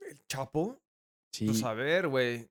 [0.00, 0.80] ¿El Chapo?
[1.38, 1.46] Sí.
[1.46, 2.48] Pues a ver, güey.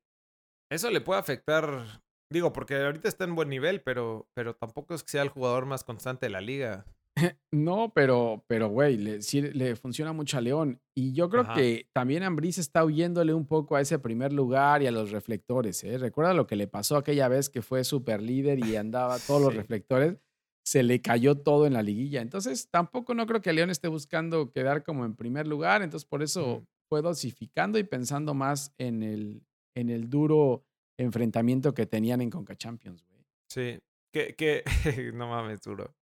[0.69, 5.04] Eso le puede afectar Digo, porque ahorita está en buen nivel, pero, pero tampoco es
[5.04, 6.86] que sea el jugador más constante de la liga.
[7.52, 10.80] No, pero, pero, güey, le, sí, le funciona mucho a León.
[10.95, 14.88] Y yo creo que también Ambris está huyéndole un poco a ese primer lugar y
[14.88, 15.84] a los reflectores.
[15.84, 15.97] ¿eh?
[15.97, 19.56] Recuerda lo que le pasó aquella vez que fue super líder y andaba todos los
[19.56, 20.17] reflectores.
[20.63, 22.21] Se le cayó todo en la liguilla.
[22.21, 25.82] Entonces, tampoco no creo que León esté buscando quedar como en primer lugar.
[25.82, 29.43] Entonces, por eso fue dosificando y pensando más en el,
[29.76, 30.65] en el duro
[30.97, 33.23] enfrentamiento que tenían en Conca Champions, güey.
[33.50, 33.80] Sí,
[34.12, 34.63] que, que
[35.13, 35.95] no mames, duro.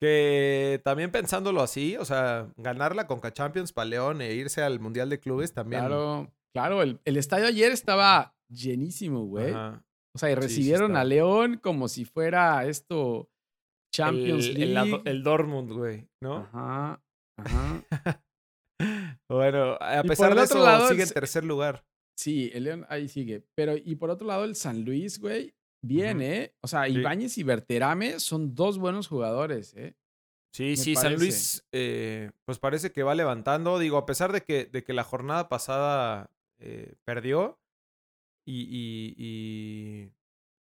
[0.00, 4.78] Que también pensándolo así, o sea, ganar la Conca Champions para León e irse al
[4.78, 5.80] Mundial de Clubes también.
[5.80, 9.52] Claro, claro, el, estadio ayer estaba llenísimo, güey.
[9.52, 13.30] O sea, y recibieron a León como si fuera esto
[13.90, 15.02] Champions League.
[15.06, 16.36] El, Dortmund, güey, ¿no?
[16.52, 17.02] Ajá,
[17.38, 17.84] ajá.
[19.28, 21.84] bueno, a pesar de eso, sigue en tercer lugar.
[22.18, 23.44] Sí, el León ahí sigue.
[23.54, 26.54] Pero, y por otro lado, el San Luis, güey, bien, ¿eh?
[26.62, 29.94] O sea, Ibáñez y Berterame son dos buenos jugadores, ¿eh?
[30.54, 31.14] Sí, me sí, San.
[31.16, 33.78] Luis, eh, pues parece que va levantando.
[33.78, 37.60] Digo, a pesar de que, de que la jornada pasada eh, perdió.
[38.46, 40.12] Y, y, y-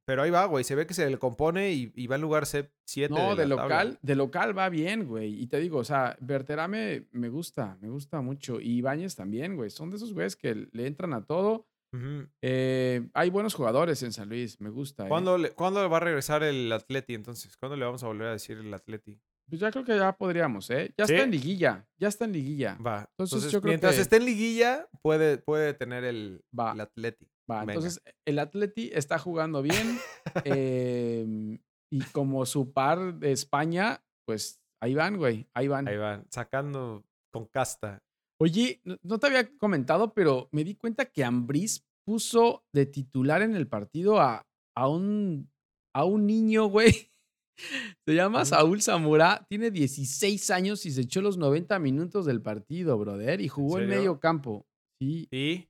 [0.06, 0.64] Pero ahí va, güey.
[0.64, 2.70] Se ve que se le compone y, y va en lugar 7
[3.10, 3.64] No, de, tabla.
[3.64, 5.42] local, de local va bien, güey.
[5.42, 8.60] Y te digo, o sea, Berterame me gusta, me gusta mucho.
[8.62, 9.70] Y Ibáñez también, güey.
[9.72, 11.68] Son de esos güeyes que le entran a todo.
[12.42, 15.06] Eh, hay buenos jugadores en San Luis, me gusta.
[15.06, 15.10] ¿eh?
[15.10, 17.56] ¿Cuándo, le- ¿Cuándo va a regresar el Atleti entonces?
[17.58, 19.20] ¿Cuándo le vamos a volver a decir el Atleti?
[19.48, 20.94] Pues ya creo que ya podríamos, ¿eh?
[20.98, 21.14] Ya ¿Sí?
[21.14, 22.78] está en liguilla, ya está en liguilla.
[22.86, 23.08] Va.
[23.12, 26.74] Entonces, Entonces, yo creo mientras que- esté en liguilla, puede, puede tener el, Va.
[26.74, 27.30] el Atleti.
[27.50, 27.74] Va, Venga.
[27.74, 30.00] entonces el Atleti está jugando bien.
[30.46, 31.60] em,
[31.92, 35.88] y como su par de España, pues ahí van, güey, ahí van.
[35.88, 38.02] Ahí van, sacando con casta.
[38.42, 43.56] Oye, no- te había comentado, pero me di cuenta que Ambriz puso de titular en
[43.56, 45.50] el partido a, a un,
[45.96, 46.92] a un niño, güey.
[48.08, 48.44] Se llama.
[48.44, 53.48] Saúl Zamora, tiene 16 años y se echó los 90 minutos del partido, brother, y
[53.48, 53.98] jugó en, serio?
[53.98, 54.66] medio campo.
[55.00, 55.70] Sí, ¿Y?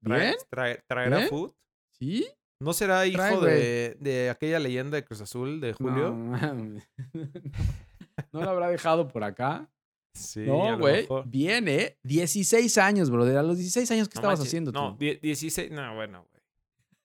[0.00, 0.34] ¿Bien?
[0.50, 1.28] Trae- ¿Traerá ¿Bien?
[1.28, 1.54] foot?
[1.98, 2.26] ¿Sí?
[2.62, 6.10] ¿No será hijo Trae, de, de aquella leyenda de Cruz Azul de Julio?
[6.10, 6.38] No.
[8.32, 9.68] ¿No lo habrá dejado por acá?
[10.14, 11.06] Sí, no, güey.
[11.26, 11.96] Bien, ¿eh?
[12.02, 13.38] 16 años, brother.
[13.38, 14.98] A los 16 años, ¿qué No estabas manches, haciendo No, tú?
[14.98, 15.70] die- 16.
[15.70, 16.42] No, bueno, güey.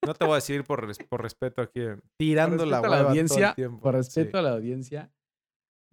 [0.06, 1.82] No te voy a decir por, res- por respeto aquí.
[1.82, 3.80] eh, Tirando Por la a la audiencia, todo el tiempo.
[3.82, 3.98] por sí.
[3.98, 5.12] respeto a la audiencia.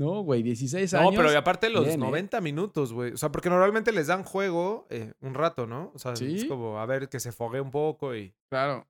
[0.02, 1.12] No, güey, 16 No, años.
[1.16, 2.04] pero y aparte los bien, ¿eh?
[2.04, 3.12] 90 minutos, güey.
[3.12, 5.92] O sea, porque normalmente les dan juego eh, un rato, ¿no?
[5.94, 6.48] O sea, es Sí.
[6.48, 8.34] como a ver que se fogue un poco y.
[8.50, 8.86] Claro.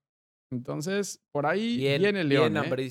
[0.50, 2.52] Entonces, por ahí Bien, viene el León.
[2.52, 2.88] bien, ¿eh?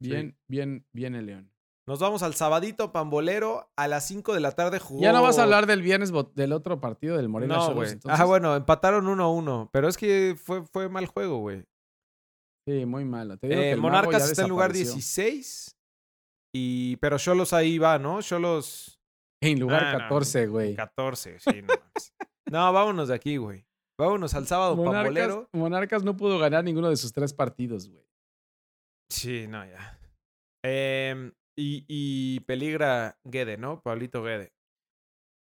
[0.00, 1.52] Bien, bien, bien el León.
[1.86, 3.70] Nos vamos al sabadito pambolero.
[3.76, 5.02] A las 5 de la tarde jugó.
[5.02, 7.90] Ya no vas a hablar del viernes del otro partido del Morelia No, güey.
[7.90, 8.20] entonces.
[8.20, 9.70] Ah, bueno, empataron 1-1.
[9.72, 11.64] Pero es que fue, fue mal juego, güey.
[12.68, 13.38] Sí, muy malo.
[13.38, 14.94] Te digo Eh, que Monarcas está en lugar desapareció.
[14.94, 15.76] 16.
[16.52, 18.20] Y, pero Cholos ahí va, ¿no?
[18.22, 19.00] Cholos
[19.42, 20.74] En lugar Ah, no, 14, güey.
[20.74, 21.74] 14, sí, no.
[22.50, 23.64] No, vámonos de aquí, güey.
[23.98, 25.48] Vámonos al sábado Monarcas, pambolero.
[25.52, 28.04] Monarcas no pudo ganar ninguno de sus tres partidos, güey.
[29.10, 29.98] Sí, no, ya.
[30.64, 33.80] Em, y, y peligra Guede, ¿no?
[33.82, 34.52] Pablito Guede.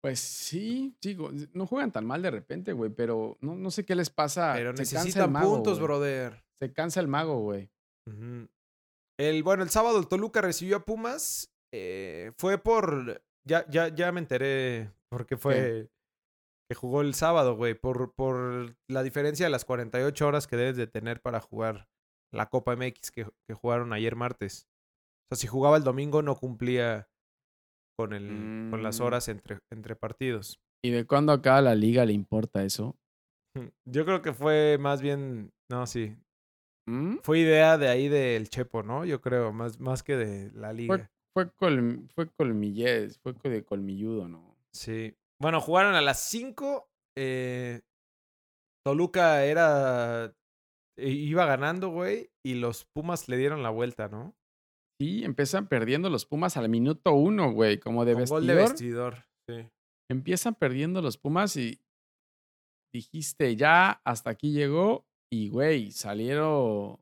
[0.02, 3.84] Pues sí, sí, go- no juegan tan mal de repente, güey, pero no, no sé
[3.84, 4.52] qué les pasa.
[4.54, 5.86] Pero Se cansa necesitan el mago, puntos, güey.
[5.86, 6.44] brother.
[6.54, 7.70] Se cansa el mago, güey.
[8.06, 8.48] Ujú.
[9.18, 11.52] El, bueno, el sábado el Toluca recibió a Pumas.
[11.74, 13.22] eh, fue por.
[13.46, 15.88] Ya, ya, ya me enteré porque fue
[16.70, 17.74] que jugó el sábado, güey.
[17.74, 21.88] Por, por la diferencia de las 48 horas que debes de tener para jugar
[22.32, 24.68] la Copa MX que, que jugaron ayer martes.
[25.30, 27.08] O sea, si jugaba el domingo no cumplía
[27.98, 29.02] con, el, con las Mm.
[29.02, 30.60] horas entre, entre partidos.
[30.84, 32.96] ¿Y de cuándo acá a la liga le importa eso?
[33.88, 35.50] Yo creo que fue más bien.
[35.70, 36.14] No, sí.
[36.88, 37.18] ¿Mm?
[37.22, 39.04] Fue idea de ahí del Chepo, ¿no?
[39.04, 41.10] Yo creo, más, más que de la liga.
[41.34, 44.56] Fue, col, fue colmillés, fue de colmilludo, ¿no?
[44.72, 45.14] Sí.
[45.38, 46.88] Bueno, jugaron a las 5.
[48.84, 50.34] Toluca era.
[50.96, 52.30] Iba ganando, güey.
[52.42, 54.34] Y los Pumas le dieron la vuelta, ¿no?
[55.00, 58.40] Sí, empiezan perdiendo los Pumas al minuto uno, güey, como de Con vestidor.
[58.40, 59.26] gol de vestidor.
[59.48, 59.68] Sí.
[60.10, 61.80] Empiezan perdiendo los Pumas y
[62.92, 65.06] dijiste, ya, hasta aquí llegó.
[65.30, 66.98] Y, güey, salieron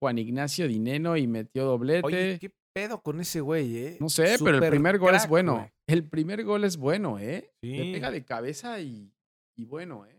[0.00, 2.06] Juan Ignacio Dineno y metió doblete.
[2.06, 3.96] Oye, ¿qué pedo con ese güey, eh?
[4.00, 5.54] No sé, pero el primer gol es bueno.
[5.56, 5.72] güey.
[5.88, 7.52] El primer gol es bueno, ¿eh?
[7.62, 7.92] Le Sí.
[7.92, 9.12] pega de cabeza y,
[9.58, 10.16] y bueno, ¿eh?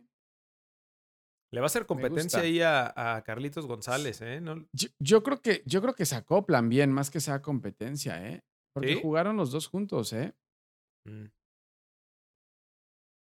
[1.54, 4.39] Le va a hacer competencia ahí a, a Carlitos González, ¿eh?
[4.41, 8.26] No- Yo, yo creo que, yo creo que se acoplan bien, más que sea competencia,
[8.28, 8.41] ¿eh?
[8.74, 9.00] Porque ¿Sí?
[9.02, 10.34] jugaron los dos juntos, ¿eh?
[11.06, 11.26] Mm.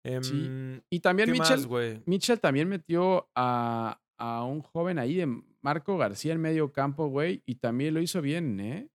[0.04, 2.08] Em, Y también ¿Qué Mitchell, más?
[2.08, 7.42] Mitchell también metió a, a un joven ahí de Marco García en medio campo, güey,
[7.46, 8.88] y también lo hizo bien, ¿eh?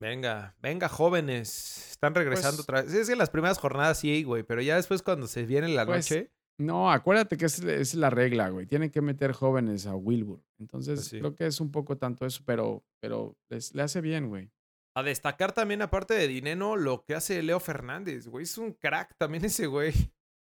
[0.00, 1.90] Venga, venga, jóvenes.
[1.90, 2.94] Están regresando Pues- otra vez.
[2.94, 5.84] Es que en las primeras jornadas sí, güey, pero ya después cuando se viene la
[5.84, 6.30] Pues, noche.
[6.60, 8.66] No, acuérdate que es, es la regla, güey.
[8.66, 10.42] Tienen que meter jóvenes a Wilbur.
[10.58, 14.28] Entonces, Pues creo que es un poco tanto eso, pero, pero les, le hace bien,
[14.28, 14.50] güey.
[14.96, 18.42] A destacar también, aparte de Dineno, lo que hace Leo Fernández, güey.
[18.44, 19.92] Es un crack también ese güey.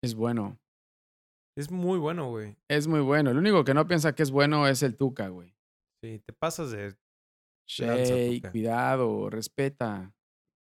[0.02, 0.14] Es
[1.56, 2.56] Es muy bueno, güey.
[2.68, 3.30] Es muy bueno.
[3.30, 5.54] El único que no piensa que es bueno es el Tuca, güey.
[6.02, 6.94] Sí, te pasas de.
[8.50, 10.12] cuidado, respeta.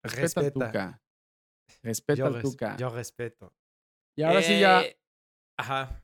[0.04, 0.52] Respeta, al.
[0.52, 1.02] Tuca.
[1.82, 2.76] Respeta Yo, al res- Tuca.
[2.76, 3.52] yo respeto.
[4.16, 4.82] Y ahora sí ya.
[4.82, 4.98] Eh,
[5.58, 6.02] Ajá.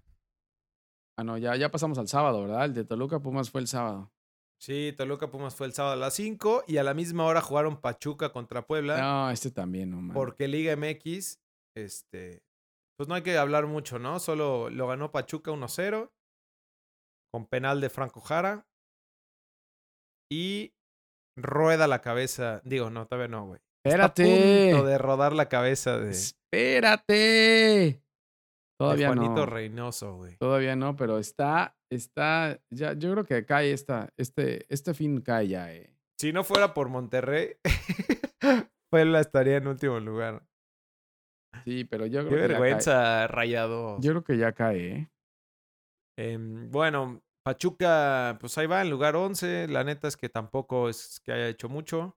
[1.19, 2.65] Ah, no, ya, ya pasamos al sábado, ¿verdad?
[2.65, 4.11] El de Toluca Pumas fue el sábado.
[4.61, 7.81] Sí, Toluca Pumas fue el sábado a las 5 y a la misma hora jugaron
[7.81, 9.01] Pachuca contra Puebla.
[9.01, 10.13] No, este también, no.
[10.15, 11.39] Porque Liga MX,
[11.77, 12.43] este,
[13.03, 14.21] pues no hay que hablar mucho, ¿no?
[14.21, 16.13] Solo lo ganó Pachuca 1-0
[17.33, 18.65] con penal de Franco Jara.
[20.31, 20.73] Y
[21.37, 22.63] rueda la cabeza.
[22.65, 23.61] Digo, no, todavía no, güey.
[23.85, 24.23] Espérate.
[24.23, 28.05] Está a punto de rodar la cabeza de, Espérate.
[28.79, 29.47] Todavía de Juanito no.
[29.47, 30.37] Reynoso, güey.
[30.37, 35.49] Todavía no, pero está, está, ya, yo creo que cae esta, este, este fin cae
[35.49, 35.93] ya, eh.
[36.21, 37.57] Si no fuera por Monterrey,
[38.93, 40.47] Puebla estaría en último lugar.
[41.65, 42.49] Sí, pero yo Qué creo que ya cae.
[42.49, 43.99] vergüenza, rayado.
[44.01, 45.11] Yo creo que ya cae, eh.
[46.19, 49.69] Em, bueno, Pachuca, pues ahí va en lugar 11.
[49.69, 52.17] La neta es que tampoco es que haya hecho mucho.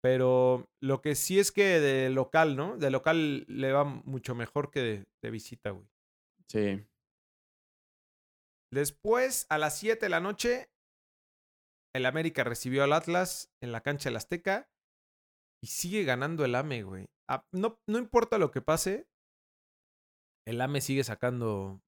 [0.00, 2.76] Pero lo que sí es que de local, ¿no?
[2.76, 5.88] De local le va mucho mejor que de, de visita, güey.
[6.48, 6.86] Sí.
[8.72, 10.70] Después, a las 7 de la noche,
[11.94, 14.70] el América recibió al Atlas en la cancha del Azteca
[15.62, 17.06] y sigue ganando el AME, güey.
[17.28, 19.06] Ah, No, no importa lo que pase,
[20.46, 21.82] el AME sigue sacando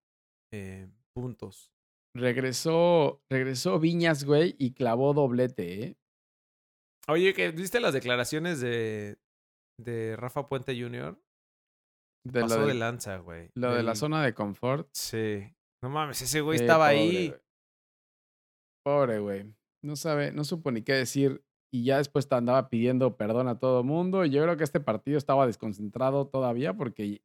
[0.53, 1.73] eh, puntos.
[2.15, 5.97] Regresó, regresó Viñas, güey, y clavó doblete, eh.
[7.09, 9.19] Oye, ¿que ¿viste las declaraciones de,
[9.81, 11.19] de Rafa Puente Jr.?
[12.27, 13.51] De Pasó lo, de lanza, güey.
[13.55, 14.89] lo de la zona de confort.
[14.93, 15.55] Sí.
[15.83, 17.35] No mames, ese güey estaba pobre, ahí.
[18.85, 19.55] Pobre, güey.
[19.83, 21.43] No sabe, no supo ni qué decir.
[21.73, 24.25] Y ya después te andaba pidiendo perdón a todo mundo.
[24.25, 27.23] Y yo creo que este partido estaba desconcentrado todavía porque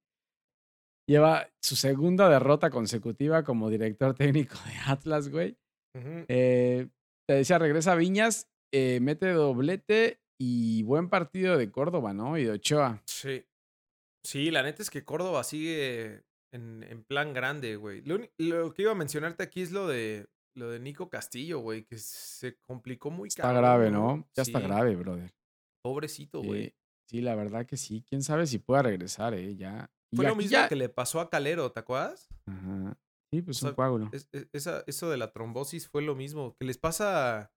[1.07, 5.57] lleva su segunda derrota consecutiva como director técnico de Atlas, güey.
[6.27, 6.89] Eh,
[7.27, 12.37] te decía, regresa Viñas, eh, mete doblete y buen partido de Córdoba, ¿no?
[12.37, 13.01] Y de Ochoa.
[13.05, 13.45] Sí.
[14.25, 18.01] Sí, la neta es que Córdoba sigue en, en plan grande, güey.
[18.01, 21.97] Lo que iba a mencionarte aquí es lo de lo de Nico Castillo, güey, que
[21.97, 24.27] se complicó muy Está cabrón, grave, ¿no?
[24.35, 25.33] Ya está grave, brother.
[25.83, 26.73] Pobrecito, güey.
[27.07, 28.03] sí, la verdad que sí.
[28.07, 29.55] Quién sabe si pueda regresar, ¿eh?
[29.55, 29.91] Ya.
[30.11, 32.27] y Fue lo mismo ya- que le pasó a Calero, ¿te acuerdas?
[32.47, 32.97] Ajá.
[33.31, 34.09] Sí, pues O un coágulo.
[34.13, 36.55] Es- es- esa, eso de la trombosis fue lo mismo.
[36.57, 37.51] Que les pasa.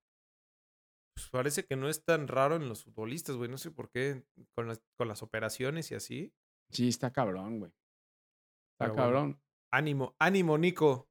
[1.14, 3.50] Pues parece que no es tan raro en los futbolistas, güey.
[3.50, 4.24] No sé por qué.
[4.56, 6.32] Con las, con las operaciones y así.
[6.70, 7.70] Sí, está cabrón, güey.
[7.70, 9.04] Está Pero bueno.
[9.06, 9.40] cabrón.
[9.72, 11.08] Ánimo, ánimo, Nico.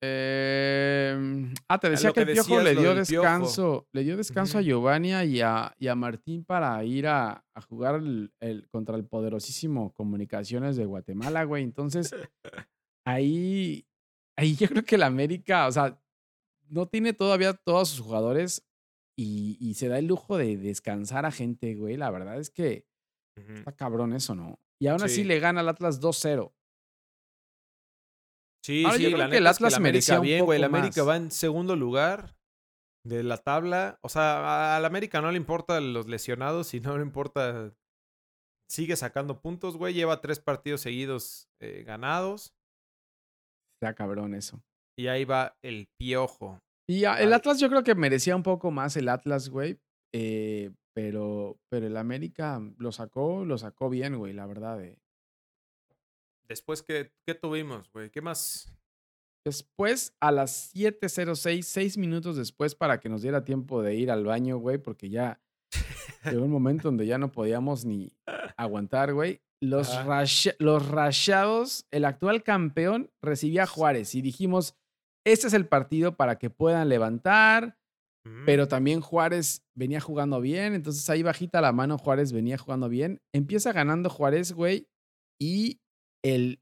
[0.00, 2.94] Em, ah, te Ah, decía que que el Piojo le dio Piojo.
[2.94, 3.88] descanso.
[3.92, 4.62] Le dio descanso a.
[4.62, 9.04] Giovanni y a, y a Martín para ir a, a jugar el, el- contra el
[9.04, 11.64] poderosísimo Comunicaciones de Guatemala, güey.
[11.64, 12.14] Entonces,
[13.06, 13.86] ahí,
[14.36, 16.00] ahí yo creo que el América, o sea,
[16.68, 18.64] no tiene todavía todos sus jugadores
[19.16, 21.96] y, y se da el lujo de descansar a gente, güey.
[21.96, 22.86] La verdad es que
[23.36, 24.58] está cabrón eso, ¿no?
[24.80, 25.24] Y aún así Sí.
[25.24, 26.52] le gana al Atlas 2-0.
[28.68, 30.58] Sí, Ahora, yo sí, creo la que el es Atlas la América merecía bien, güey.
[30.58, 32.36] El América va en segundo lugar
[33.06, 33.98] de la tabla.
[34.02, 37.72] O sea, al América no le importan los lesionados y no le importa.
[38.70, 39.94] Sigue sacando puntos, güey.
[39.94, 42.52] Lleva tres partidos seguidos eh, ganados.
[43.80, 44.60] Está cabrón eso.
[44.98, 46.58] Y ahí va el piojo.
[46.86, 49.78] Y a- el Atlas yo creo que merecía un poco más el Atlas, güey.
[50.14, 54.82] eh, pero, pero el América lo sacó, lo sacó bien, güey, la verdad.
[54.82, 54.98] eh.
[56.48, 58.10] Después, ¿qué, qué tuvimos, güey?
[58.10, 58.72] ¿Qué más?
[59.46, 64.24] Después, a las 7.06, seis minutos después, para que nos diera tiempo de ir al
[64.24, 65.40] baño, güey, porque ya
[66.24, 68.12] llegó un momento donde ya no podíamos ni
[68.56, 69.40] aguantar, güey.
[69.60, 74.76] Los, rasha- los rayados, el actual campeón, recibía a Juárez y dijimos,
[75.26, 77.76] este es el partido para que puedan levantar,
[78.44, 82.88] pero Mm, también Juárez venía jugando bien, entonces ahí bajita la mano Juárez venía jugando
[82.88, 83.20] bien.
[83.34, 84.86] Empieza ganando Juárez, güey,
[85.40, 85.80] y
[86.24, 86.60] el,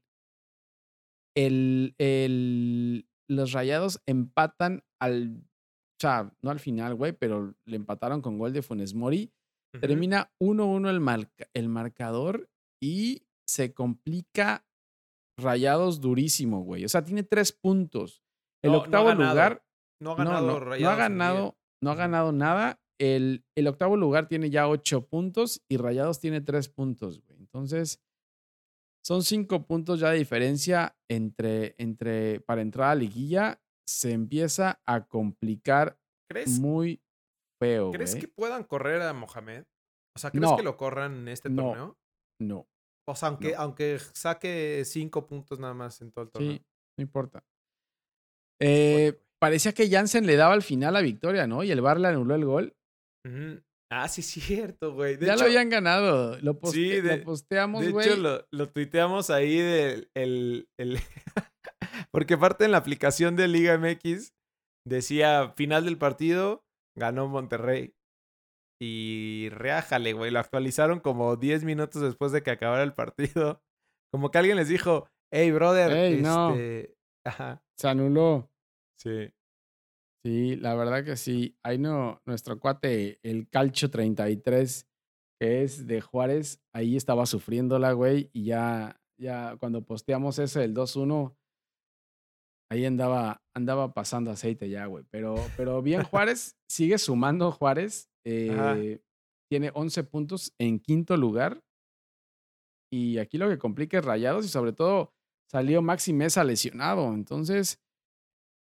[1.35, 8.21] el, el- los Rayados empatan al, o sea, no al final, güey, pero le empataron
[8.21, 9.31] con gol de Funes Mori.
[9.81, 12.49] Termina 1-1 el, marca- el marcador
[12.81, 14.65] y se complica
[15.39, 16.85] Rayados durísimo, güey.
[16.85, 18.23] O sea, tiene tres puntos.
[18.63, 19.63] El No, octavo lugar
[20.01, 22.79] No ha ganado no, ha ganado, no ha ganado nada.
[22.99, 27.37] El, el octavo lugar tiene ya ocho puntos y Rayados tiene tres puntos, güey.
[27.37, 28.01] Entonces,
[29.07, 33.61] son cinco puntos ya de diferencia entre, entre para entrar a liguilla.
[33.87, 35.97] Se empieza a complicar
[36.29, 37.01] ¿Crees, muy
[37.57, 39.63] feo, ¿crees que puedan correr a Mohamed?
[40.13, 40.57] O sea, ¿crees No.
[40.57, 41.63] que lo corran en este No.
[41.63, 41.97] torneo?
[42.41, 42.67] No,
[43.09, 43.59] O sea, aunque, No.
[43.61, 46.51] aunque saque cinco puntos nada más en todo el torneo.
[46.51, 46.65] sí,
[46.97, 47.45] no importa.
[48.61, 51.63] Eh, parecía que Jansen le daba al final la victoria, ¿no?
[51.63, 52.75] Y el VAR le anuló el gol.
[53.25, 53.61] Ujú.
[53.91, 55.15] Ah, sí, cierto, güey.
[55.17, 56.37] De ya hecho, lo habían ganado.
[56.41, 58.07] Lo, poste- Sí, de- lo posteamos, De güey.
[58.07, 60.99] hecho, lo, lo tuiteamos ahí del el, el-
[62.11, 64.33] Porque aparte en la aplicación de Liga MX
[64.85, 66.63] decía final del partido,
[66.97, 67.93] ganó Monterrey.
[68.81, 70.31] Y reájale, güey.
[70.31, 73.61] Lo actualizaron como 10 minutos después de que acabara el partido.
[74.13, 75.91] Como que alguien les dijo, hey, brother.
[75.91, 76.51] Ey, no.
[76.55, 76.95] este...
[77.25, 78.49] Ajá, Se anuló.
[78.97, 79.29] sí.
[80.27, 81.57] Sí, la verdad que sí.
[81.63, 84.85] Ahí no, nuestro cuate, el Calcho 33,
[85.39, 90.75] que es de Juárez, ahí estaba sufriéndola, güey, y ya, ya cuando posteamos ese, el
[90.75, 91.33] 2-1,
[92.69, 95.05] ahí andaba, andaba pasando aceite ya, güey.
[95.09, 98.09] Pero, pero bien Juárez, sigue sumando Juárez.
[98.25, 98.99] Eh,
[99.49, 101.63] tiene 11 puntos en quinto lugar.
[102.91, 105.13] Y aquí lo que complica es Rayados y sobre todo
[105.49, 107.13] salió Maxi Mesa lesionado.
[107.13, 107.79] Entonces,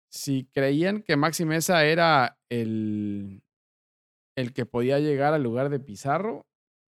[0.09, 3.43] si creían que Maxi Mesa era el,
[4.37, 6.45] el que podía llegar al lugar de Pizarro,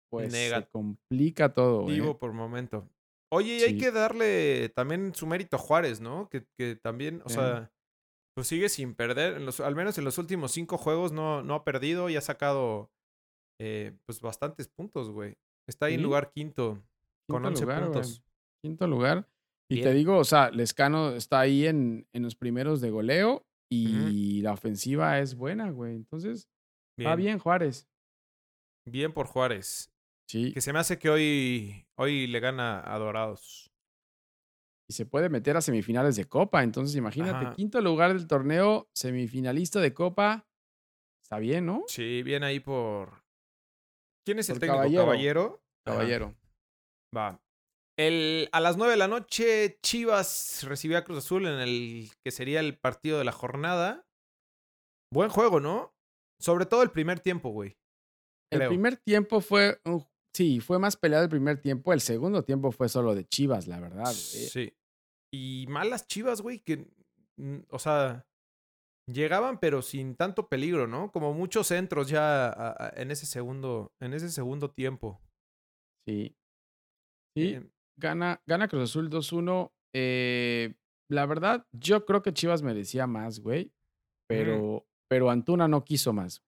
[0.10, 1.86] pues se complica todo.
[1.86, 2.18] Vivo ¿eh?
[2.20, 2.90] por momento.
[3.32, 6.30] Oye, y hay que darle también su mérito a Juárez, ¿no?
[6.30, 7.72] Que, que también, o sea,
[8.36, 9.38] pues sigue sin perder.
[9.38, 12.22] En los, al menos en los últimos cinco juegos no, no ha perdido y ha
[12.22, 12.92] sacado
[13.60, 15.36] eh, pues bastantes puntos, güey.
[15.68, 16.84] Está ahí en lugar quinto,
[17.28, 18.24] con 11 puntos.
[18.62, 19.28] Quinto lugar.
[19.70, 24.42] Y te digo, o sea, Lescano está ahí en, en los primeros de goleo y
[24.42, 25.96] la ofensiva es buena, güey.
[25.96, 26.48] Entonces,
[27.04, 27.88] va bien Juárez.
[28.86, 29.92] Bien por Juárez.
[30.28, 30.54] Sí.
[30.54, 33.72] Que se me hace que hoy, hoy le gana a Dorados.
[34.90, 36.62] Y se puede meter a semifinales de Copa.
[36.64, 40.46] Entonces, imagínate, quinto lugar del torneo, semifinalista de Copa.
[41.24, 41.84] Está bien, ¿no?
[41.88, 43.24] Sí, bien ahí por.
[44.26, 44.78] ¿Quién es el técnico?
[44.78, 45.06] Caballero.
[45.06, 45.62] Caballero.
[45.86, 46.36] Caballero.
[47.16, 47.43] Va.
[47.98, 52.32] El, a las 9 de la noche, Chivas recibió a Cruz Azul en el que
[52.32, 54.08] sería el partido de la jornada.
[55.12, 55.94] Buen juego, ¿no?
[56.42, 57.78] Sobre todo el primer tiempo, güey.
[58.52, 59.80] El primer tiempo fue.
[60.36, 61.94] sí, fue más peleado el primer tiempo.
[61.94, 64.12] El segundo tiempo fue solo de Chivas, la verdad.
[64.12, 64.74] Sí.
[65.34, 66.88] Y malas Chivas, güey, que.
[67.70, 68.26] O sea.
[69.12, 71.12] Llegaban, pero sin tanto peligro, ¿no?
[71.12, 73.92] Como muchos centros ya en ese segundo.
[74.00, 75.22] En ese segundo tiempo.
[76.08, 76.38] Sí.
[77.36, 77.56] Sí.
[77.56, 79.72] Em, Gana, gana Cruz Azul 2-1.
[79.94, 80.74] Eh,
[81.10, 83.72] la verdad, yo creo que Chivas merecía más, güey.
[84.28, 86.44] Pero, pero Antuna no quiso más.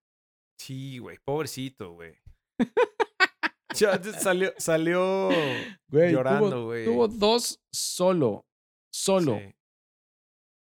[0.57, 2.15] Sí, güey, pobrecito, güey.
[3.73, 5.29] salió, salió
[5.89, 6.85] llorando, güey.
[6.85, 8.45] Tuvo, dos solo.
[8.91, 9.39] Solo.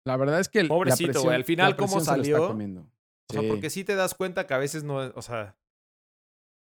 [0.05, 1.35] La verdad es que el, Pobrecito, güey.
[1.35, 2.49] Al final, ¿cómo salió?
[2.49, 5.55] O sea, porque sí te das cuenta que a veces no, o sea,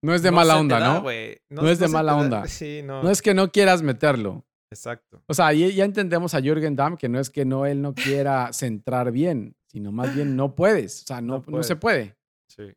[0.02, 1.02] no es de mala onda, ¿no?
[1.48, 1.68] ¿no?
[1.68, 2.44] es de mala onda.
[2.84, 3.10] no.
[3.10, 4.44] es que no quieras meterlo.
[4.70, 5.22] Exacto.
[5.26, 8.52] O sea, ya, entendemos a Jürgen Damm que no es que no él no quiera
[8.52, 11.02] centrar bien, sino más bien no puedes.
[11.02, 12.16] O sea, no, no, se puede.
[12.48, 12.74] Sí.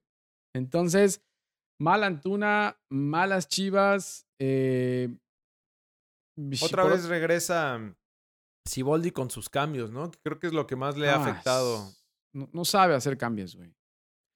[0.54, 1.24] Entonces,
[1.80, 4.28] mala Antuna, malas Chivas.
[4.40, 5.10] Eh,
[6.62, 7.96] Otra vez regresa
[8.68, 10.12] Siboldi con sus cambios, ¿no?
[10.22, 11.92] creo que es lo que más le ha ah, afectado.
[12.34, 13.74] no sabe hacer cambios, güey.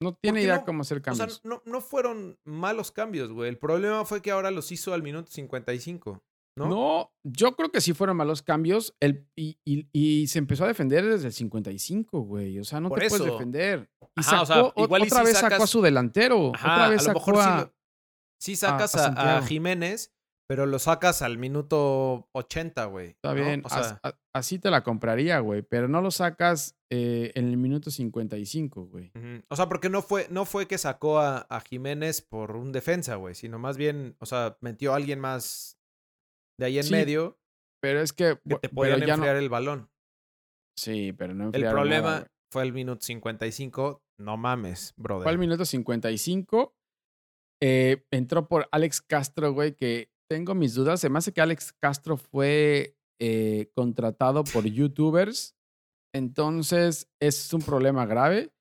[0.02, 1.28] No tiene idea cómo hacer cambios.
[1.28, 3.50] O sea, no, no fueron malos cambios, güey.
[3.50, 6.24] El problema fue que ahora los hizo al minuto 55.
[6.56, 6.68] ¿No?
[6.68, 8.96] No, yo creo que sí fueron malos cambios.
[9.00, 12.60] El, y, y, se empezó a defender desde el 55, güey.
[12.60, 13.90] O sea, no te puedes defender.
[14.16, 16.50] Y sacó, igual otra vez sacó a su delantero.
[16.50, 17.74] otra vez a lo mejor a,
[18.40, 20.14] sí, sacas a, Jiménez,
[20.50, 23.10] pero lo sacas al minuto 80, güey.
[23.10, 23.62] Está bien,
[24.34, 29.12] así te la compraría, güey, pero no lo sacas eh, en el minuto 55, güey.
[29.48, 33.36] O sea, porque no fue, no fue que sacó a, Jiménez por un defensa, güey,
[33.36, 35.78] sino más bien, o sea, metió a alguien más
[36.60, 37.38] de ahí en medio.
[37.80, 39.92] Pero es que, que te podían enfriar el balón.
[40.76, 44.02] Sí, pero no El problema fue el minuto 55.
[44.18, 45.24] No mames, brother.
[45.26, 46.76] Fue el minuto 55.
[47.62, 51.02] Eh, entró por Alex Castro, güey, que tengo mis dudas.
[51.02, 55.58] Se me hace que Alex Castro fue eh, contratado por youtubers.
[56.14, 58.52] Entonces es un problema grave.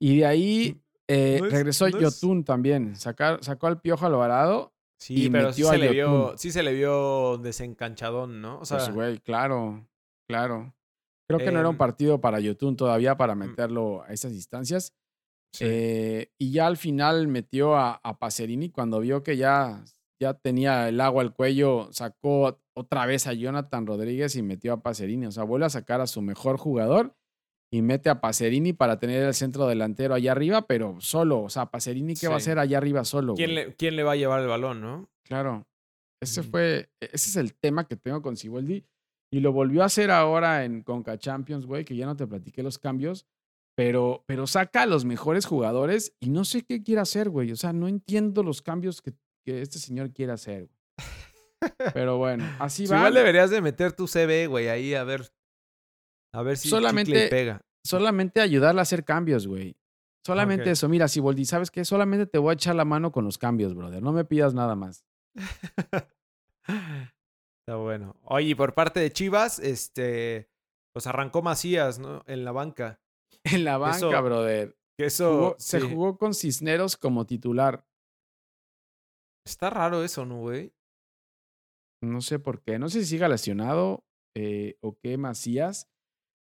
[0.00, 2.94] Y de ahí eh, regresó Yotun también.
[2.94, 4.74] sacó al Piojo Alvarado.
[5.00, 8.56] Sí, y pero sí se, le vio, sí se le vio desencanchadón, ¿no?
[8.56, 9.86] O pues, sea, güey, claro,
[10.28, 10.74] claro.
[11.28, 13.38] Creo que no era un em partido para Yotun todavía para mm.
[13.38, 14.92] meterlo a esas instancias.
[15.60, 19.84] Eh, y ya al final metió a, a Pacerini cuando vio que ya
[20.20, 24.82] ya tenía el agua al cuello, sacó otra vez a Jonathan Rodríguez y metió a
[24.82, 25.26] Pacerini.
[25.26, 27.14] O sea, vuelve a sacar a su mejor jugador
[27.70, 31.42] y mete a Pacerini para tener el centro delantero allá arriba, pero solo.
[31.42, 33.34] O sea, Pacerini, ¿qué va a hacer allá arriba solo?
[33.34, 35.08] ¿Quién le, ¿Quién le, va a llevar el balón, no?
[35.24, 35.66] Claro.
[36.20, 38.84] Ese fue, e, ese es el tema que tengo con Siboldi.
[39.30, 42.62] Y lo volvió a hacer ahora en Conca Champions, güey, que ya no te platiqué
[42.62, 43.26] los cambios.
[43.76, 47.52] Pero, pero saca a los mejores jugadores y no sé qué quiere hacer, güey.
[47.52, 49.12] O sea, no entiendo los cambios que,
[49.48, 50.68] que este señor quiere hacer.
[51.94, 52.98] Pero bueno, así va.
[52.98, 55.32] Igual deberías de meter tu CV, güey, ahí a ver.
[56.34, 57.62] A ver si solamente, pega.
[57.84, 59.74] Solamente ayudarle a hacer cambios, güey.
[60.26, 60.88] Solamente eso.
[60.90, 61.84] Mira, si Voldi, ¿sabes qué?
[61.86, 64.02] Solamente te voy a echar la mano con los cambios, brother.
[64.02, 65.06] No me pidas nada más.
[66.66, 68.16] Está bueno.
[68.24, 70.50] Oye, por parte de Chivas, este,
[70.92, 72.22] pues arrancó Macías, ¿no?
[72.26, 73.00] En la banca.
[73.44, 74.76] En la banca, Eso- brother.
[74.98, 77.84] Que eso Jugó- se jugó con Cisneros como titular.
[79.48, 80.74] Está raro eso, ¿no, güey?
[82.02, 82.78] No sé por qué.
[82.78, 84.04] No sé si siga lesionado
[84.36, 85.88] eh, o qué Macías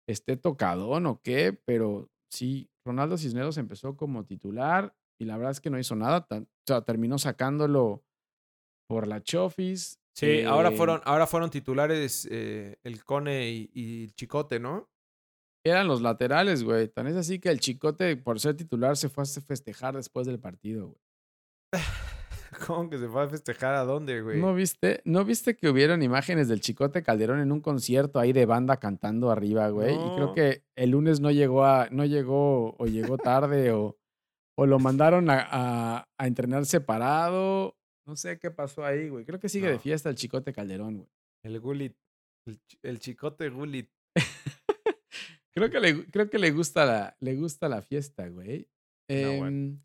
[0.09, 5.61] esté tocadón o qué, pero sí, Ronaldo Cisneros empezó como titular y la verdad es
[5.61, 6.27] que no hizo nada.
[6.31, 8.05] o sea, terminó sacándolo
[8.89, 10.01] por la Chofis.
[10.15, 14.91] Sí, ahora eh, fueron, ahora fueron titulares eh, el Cone y, y el Chicote, ¿no?
[15.65, 16.89] Eran los laterales, güey.
[16.89, 20.39] Tan es así que el chicote, por ser titular, se fue a festejar después del
[20.39, 21.01] partido, güey.
[22.67, 24.41] ¿Cómo que se fue a festejar a dónde, güey?
[24.41, 25.01] ¿No viste?
[25.05, 29.31] ¿No viste que hubieron imágenes del Chicote Calderón en un concierto ahí de banda cantando
[29.31, 29.95] arriba, güey?
[29.95, 30.35] Y creo No.
[30.35, 33.99] que el lunes no llegó a, no llegó o llegó tarde o,
[34.57, 37.77] o lo mandaron a, a- a entrenar separado.
[38.07, 39.25] No sé qué pasó ahí, güey.
[39.25, 39.81] Creo que sigue de No.
[39.81, 41.09] fiesta el Chicote Calderón, güey.
[41.45, 41.97] El Gulit.
[42.47, 43.91] El, chi- el Chicote Gulit.
[45.55, 48.69] Creo que le, creo que le gusta la, le gusta la fiesta, güey.
[49.09, 49.79] No, bueno.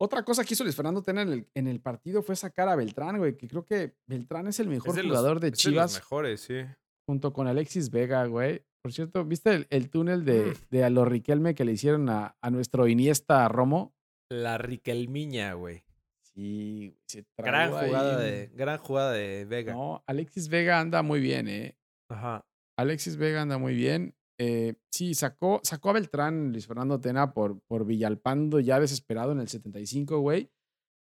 [0.00, 2.76] Otra cosa que hizo Luis Fernando Tena en el, en el partido fue sacar a
[2.76, 5.52] Beltrán, güey, que creo que Beltrán es el mejor Es de los- jugador de es
[5.52, 6.62] los Chivas mejores, sí.
[7.08, 8.62] junto con Alexis Vega, güey.
[8.82, 10.54] Por cierto, ¿viste el, el túnel de, Mm.
[10.70, 13.94] de a los Riquelme que le hicieron a, a nuestro Iniesta Romo?
[14.30, 15.84] La Riquelmiña, güey.
[16.22, 19.72] Sí, se Gran ahí jugada, de, gran jugada de Vega.
[19.72, 21.78] No, Alexis Vega anda muy bien, ¿eh?
[22.10, 22.44] Ajá.
[22.76, 24.14] Alexis Vega anda muy bien.
[24.38, 29.40] Eh, sí, sacó, sacó a Beltrán Luis Fernando Tena por, por Villalpando ya desesperado en
[29.40, 30.50] el 75, güey.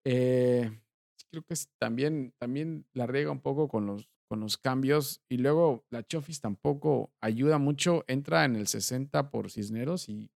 [0.05, 0.71] Eh,
[1.29, 5.21] creo que es- también, también la riega un poco con los, con los cambios.
[5.29, 8.03] Y luego la Chofis tampoco ayuda mucho.
[8.07, 10.31] Entra en el 60 por Cisneros y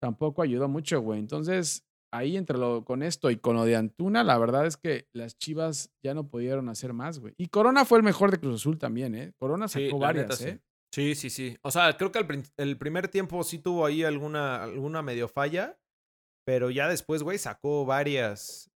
[0.00, 1.18] tampoco ayuda mucho, güey.
[1.20, 5.06] Entonces, ahí entre lo con esto y con lo de Antuna, la verdad es que
[5.14, 7.34] las Chivas ya no pudieron hacer más, güey.
[7.38, 9.32] Y Corona fue el mejor de Cruz Azul también, ¿eh?
[9.38, 10.50] Corona sacó varias, neta.
[10.50, 10.54] ¿eh?
[10.56, 10.60] Sí,
[10.92, 11.56] sí, sí.
[11.62, 12.24] O sea, creo que
[12.56, 15.78] el primer tiempo sí tuvo ahí alguna, alguna medio falla,
[16.46, 18.70] pero ya después, güey, sacó varias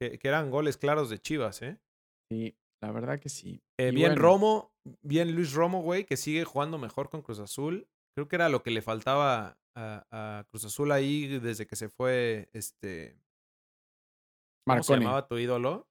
[0.00, 1.78] que, que eran goles claros de Chivas, ¿eh?
[2.30, 3.62] Sí, la verdad que sí.
[3.78, 7.88] Eh, bien bueno, Romo, bien Luis Romo, güey, que sigue jugando mejor con Cruz Azul.
[8.16, 11.88] Creo que era lo que le faltaba a, a Cruz Azul ahí desde que se
[11.88, 13.20] fue, este...
[14.66, 15.88] ¿Cómo se llamaba tu ídolo?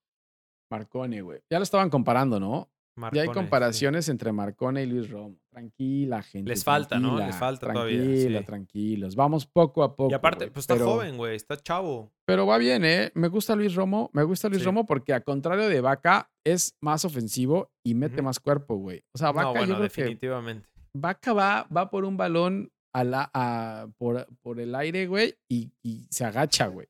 [0.72, 1.42] Marcone, güey.
[1.52, 2.70] Ya lo estaban comparando, ¿no?
[2.98, 3.34] Ya Marcone, hay sí.
[3.34, 5.38] comparaciones entre Marcone y Luis Romo.
[5.52, 6.50] Tranquila, gente.
[6.50, 7.10] Les falta, ¿no?
[7.12, 8.46] Les tranquila, falta todavía, Tranquila, sí.
[8.46, 9.16] tranquilos.
[9.16, 10.12] Vamos poco a poco.
[10.12, 12.12] Y aparte, pues está pero- joven, güey, está chavo.
[12.26, 13.12] Pero va bien, ¿eh?
[13.16, 14.10] Me gusta Luis Romo.
[14.14, 14.66] Me gusta Luis Sí.
[14.66, 19.04] Romo porque, a contrario de Vaca, es más ofensivo y mete más cuerpo, güey.
[19.14, 20.68] O sea, Vaca, No, yo bueno, creo que definitivamente.
[20.94, 25.72] Vaca va, va por un balón a la, a- por, por el aire, güey, y,
[25.84, 26.88] y se agacha, güey.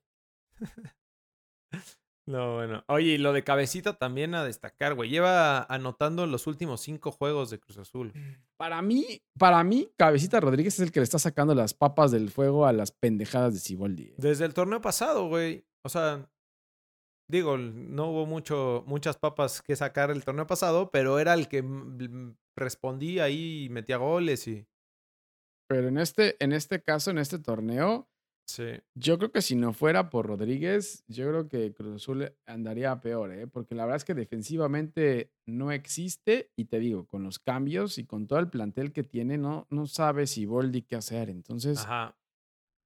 [2.28, 2.84] No, bueno.
[2.88, 5.08] Oye, y lo de cabecita también a destacar, güey.
[5.08, 8.12] Lleva anotando los últimos cinco juegos de Cruz Azul.
[8.58, 12.30] Para mí, para mí, Cabecita Rodríguez es el que le está sacando las papas del
[12.30, 14.02] fuego a las pendejadas de Ciboldi.
[14.02, 14.14] ¿eh?
[14.18, 15.64] Desde el torneo pasado, güey.
[15.82, 16.30] O sea,
[17.30, 21.62] digo, no hubo mucho, muchas papas que sacar el torneo pasado, pero era el que
[21.62, 24.66] mm, respondía ahí y metía goles y.
[25.66, 28.06] Pero en este, en este caso, en este torneo,
[28.48, 28.64] Sí.
[28.94, 33.30] yo creo que si no fuera por Rodríguez, yo creo que Cruz Azul andaría peor,
[33.32, 33.46] ¿eh?
[33.46, 38.06] Porque la verdad es que defensivamente no existe, y te digo, con los cambios y
[38.06, 41.28] con todo el plantel que tiene, no, no sabe si Boldi qué hacer.
[41.28, 42.16] Entonces, Ajá.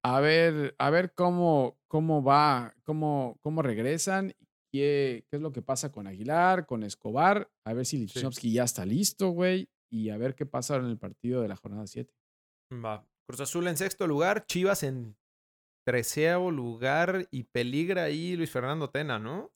[0.03, 4.33] a ver, a ver cómo, cómo va, cómo, cómo regresan,
[4.69, 8.65] qué, qué es lo que pasa con Aguilar, con Escobar, a ver si Lichnowsky ya
[8.65, 12.13] está listo, güey, y a ver qué pasa en el partido de la jornada 7.
[12.83, 13.07] Va.
[13.25, 15.15] Cruz Azul en sexto lugar, Chivas en
[15.85, 19.51] treceavo lugar y peligra ahí Luis Fernando Tena, ¿no?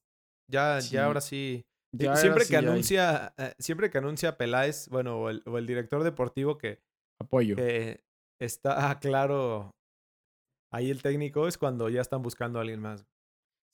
[0.49, 0.91] Ya, Sí.
[0.93, 1.65] ya ahora sí.
[1.93, 6.03] Ya siempre que anuncia, eh, siempre que anuncia Peláez, bueno, o el, o el director
[6.03, 6.81] deportivo que,
[7.19, 7.55] apoyo.
[7.55, 8.03] que
[8.41, 9.71] está claro
[10.71, 13.05] ahí el técnico, es cuando ya están buscando a alguien más.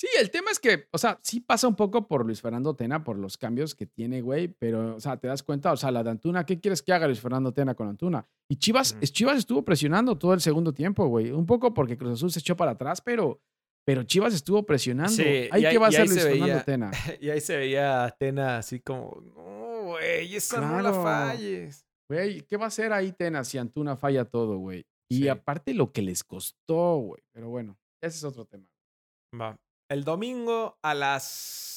[0.03, 3.05] Sí, el tema es que, o sea, sí pasa un poco por Luis Fernando Tena,
[3.05, 6.03] por los cambios que tiene, güey, pero, o sea, te das cuenta, o sea, la
[6.03, 8.27] de Antuna, ¿qué quieres que haga Luis Fernando Tena con Antuna?
[8.49, 12.31] Y Chivas, Chivas estuvo presionando todo el segundo tiempo, güey, un poco porque Cruz Azul
[12.33, 13.41] se echó para atrás, pero,
[13.85, 15.13] pero Chivas estuvo presionando.
[15.13, 16.91] Sí, Ahí que va a ahí Luis Fernando Tena.
[17.21, 21.01] Y ahí se veía a Tena así como, no, güey, esa no la Claro.
[21.03, 21.87] falles.
[22.09, 24.85] Güey, ¿qué va a hacer ahí Tena si Antuna falla todo, güey?
[25.09, 25.27] Y Sí.
[25.29, 27.23] aparte lo que les costó, güey.
[27.31, 28.67] Pero bueno, ese es otro tema.
[29.39, 29.55] Va.
[29.89, 31.23] El domingo a las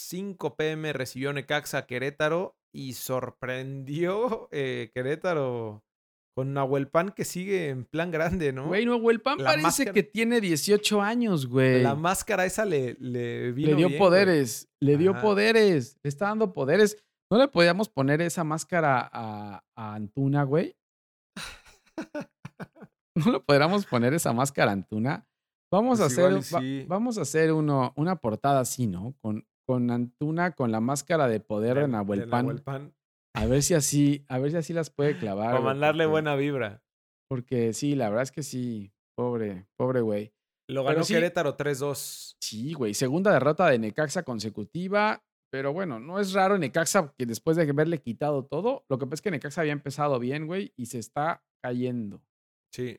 [0.09, 5.83] 5 pm recibió Necaxa a Querétaro y sorprendió eh, Querétaro
[6.37, 8.67] con Nahuel Pan que sigue en plan grande, ¿no?
[8.69, 11.83] Güey, no, güey, el Pan La parece máscara- que tiene 18 años, güey.
[11.83, 13.99] La máscara esa le, le vino Le dio bien, güey.
[13.99, 15.23] poderes, le dio Ajá.
[15.23, 16.99] poderes, le está dando poderes.
[17.33, 20.77] ¿No le podíamos poner esa máscara a, a Antuna, güey?
[23.17, 25.27] no lo podríamos poner esa máscara Antuna.
[25.77, 29.15] Vamos a Pues hacer, va- vamos a hacer uno, una portada así, ¿no?
[29.21, 32.29] Con, con Antuna, con la máscara de poder de, de Nahuel
[32.63, 32.95] Pan.
[33.35, 35.51] A ver si así, a ver si así las puede clavar.
[35.51, 36.83] Para mandarle porque- buena vibra.
[37.29, 38.93] Porque sí, la verdad es que sí.
[39.17, 40.33] Pobre, pobre güey.
[40.69, 41.13] Lo ganó sí.
[41.15, 42.37] Querétaro 3-2.
[42.41, 42.95] Sí, güey.
[42.95, 45.23] Segunda derrota de Necaxa consecutiva.
[45.53, 49.15] Pero bueno, no es raro Necaxa que después de haberle quitado todo, lo que pasa
[49.17, 52.21] es que Necaxa había empezado bien, güey, y se está cayendo
[52.75, 52.99] Sí.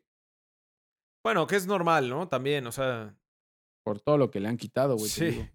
[1.27, 2.29] Bueno, que es normal, ¿no?
[2.29, 3.13] También, o sea.
[3.85, 5.09] por todo lo que le han quitado, güey.
[5.09, 5.45] Sí.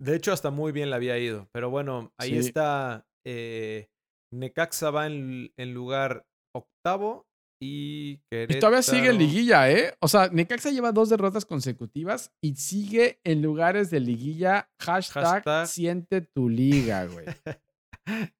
[0.00, 1.48] De hecho, hasta muy bien le había ido.
[1.52, 2.48] Pero bueno, ahí Sí.
[2.48, 3.06] está.
[3.24, 3.88] eh,
[4.32, 7.26] Necaxa va en, en lugar octavo
[7.62, 8.56] y Querétaro.
[8.56, 9.94] Y todavía sigue en liguilla, ¿eh?
[10.00, 14.68] O sea, Necaxa lleva dos derrotas consecutivas y sigue en lugares de liguilla.
[14.80, 15.66] Hashtag, Hashtag.
[15.68, 17.26] siente tu liga, güey.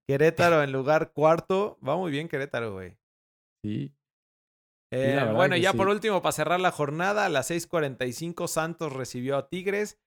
[0.08, 1.78] Querétaro en lugar cuarto.
[1.86, 2.96] Va muy bien Querétaro, güey.
[3.64, 3.92] Sí.
[4.92, 5.76] Eh, bueno, ya sí.
[5.76, 9.98] por último, para cerrar la jornada, a las 6:45 Santos recibió a Tigres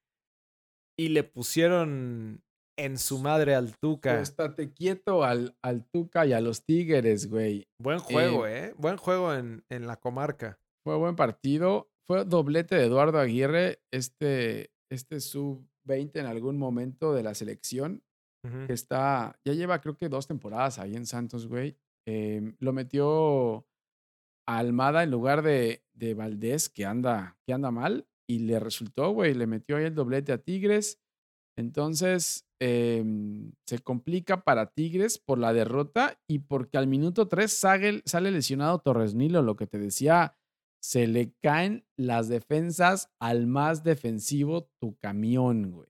[0.97, 2.43] y le pusieron
[2.77, 4.19] en su madre al Tuca.
[4.19, 7.67] Estate quieto al, al Tuca y a los Tigres, güey.
[7.79, 8.73] Buen juego, ¿eh?
[8.77, 10.59] Buen juego en, en la comarca.
[10.83, 11.89] Fue buen partido.
[12.05, 18.03] Fue doblete de Eduardo Aguirre, este, este sub-20 en algún momento de la selección,
[18.67, 21.77] que está, ya lleva creo que dos temporadas ahí en Santos, güey.
[22.05, 23.65] Em, lo metió
[24.45, 29.11] a Almada en lugar de, de Valdés, que anda, que anda mal, y le resultó,
[29.11, 30.99] güey, le metió ahí el doblete a Tigres.
[31.57, 38.01] Entonces, em, se complica para Tigres por la derrota y porque al minuto 3 sale,
[38.05, 40.35] sale lesionado Torres Nilo, lo que te decía,
[40.81, 45.89] se le caen las defensas al más defensivo tu camión, güey.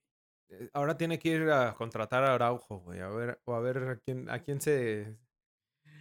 [0.50, 3.00] Eh, Ahora tiene que ir a contratar a Araujo, güey.
[3.00, 5.18] A ver, o a ver a quién, a quién se,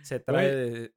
[0.02, 0.94] se trae de-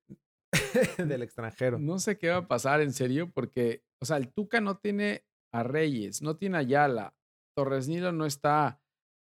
[0.97, 1.79] del extranjero.
[1.79, 5.23] No sé qué va a pasar en serio, porque, o sea, el Tuca no tiene
[5.53, 7.13] a Reyes, no tiene a Ayala,
[7.57, 8.81] Torres Nilo no está,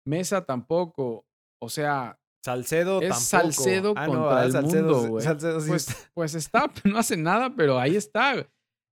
[0.07, 1.27] Mesa tampoco,
[1.63, 3.25] o sea, Salcedo es tampoco.
[3.25, 4.45] Salcedo Ah, contra ¿verdad?
[4.47, 5.25] el Salcedo mundo, güey.
[5.25, 6.11] Salcedo sí pues, está.
[6.15, 8.49] pues está, no hace nada, pero ahí está.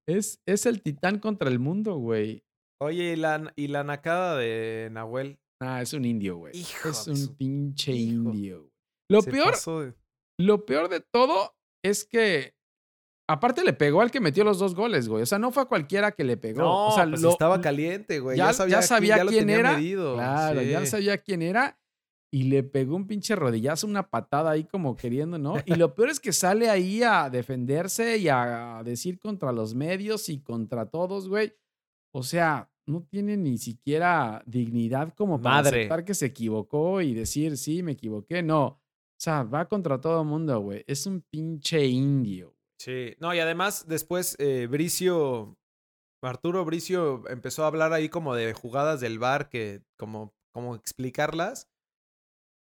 [0.06, 2.42] Es, es el titán contra el mundo, güey.
[2.80, 5.38] Oye, ¿y la, y la nacada de Nahuel.
[5.60, 6.52] Ah, es un indio, güey.
[6.60, 8.30] Es un pinche hijo.
[8.30, 8.58] indio.
[8.60, 8.72] güey.
[9.10, 9.94] Lo Se peor, pasó de-
[10.38, 12.54] lo peor de todo es que
[13.28, 15.22] aparte le pegó al que metió los dos goles, güey.
[15.22, 16.60] O sea, no fue a cualquiera que le pegó.
[16.62, 18.36] No, o sea, pues lo- estaba caliente, güey.
[18.38, 18.52] ya- Ya,
[18.82, 19.72] sabía, ya ya quién tenía era.
[19.74, 21.78] medido, Claro, ya sabía quién era
[22.30, 25.54] y le pegó un pinche rodillazo, una patada ahí como queriendo, ¿no?
[25.66, 30.28] Y lo peor es que sale ahí a defenderse y a decir contra los medios
[30.28, 31.54] y contra todos, güey.
[32.14, 35.80] O sea, no tiene ni siquiera dignidad como para Madre.
[35.80, 38.42] aceptar que se equivocó y decir, sí, me equivoqué.
[38.42, 38.80] No.
[39.18, 40.84] O sea, va contra todo el mundo, güey.
[40.86, 42.54] Es un pinche indio.
[42.80, 45.58] Sí, no, y además después eh, Bricio,
[46.22, 51.68] Arturo Bricio empezó a hablar ahí como de jugadas del bar, que como, como explicarlas,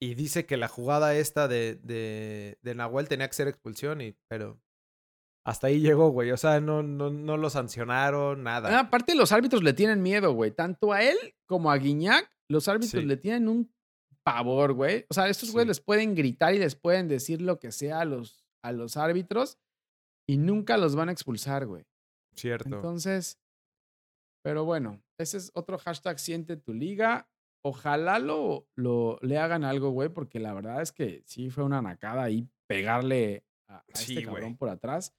[0.01, 4.16] y dice que la jugada esta de, de, de Nahuel tenía que ser expulsión, y,
[4.30, 4.62] pero
[5.45, 8.78] hasta ahí llegó, güey, o sea, no, no, no lo sancionaron, nada.
[8.78, 10.51] Ah, aparte, los árbitros le tienen miedo, güey.
[10.51, 13.06] Tanto a él como a Guiñac, los árbitros Sí.
[13.06, 13.74] le tienen un
[14.26, 15.05] pavor, güey.
[15.09, 15.69] O sea, estos güeyes Sí.
[15.69, 19.59] les pueden gritar y les pueden decir lo que sea a los, a los árbitros
[20.28, 21.86] y nunca los van a expulsar, güey.
[22.36, 22.76] Cierto.
[22.76, 23.39] Entonces,
[24.43, 27.30] pero bueno, ese es otro hashtag siente tu liga.
[27.63, 31.82] Ojalá lo, lo le hagan algo, güey, porque la verdad es que sí fue una
[31.82, 35.15] nacada ahí pegarle a, a Sí, este cabrón por atrás.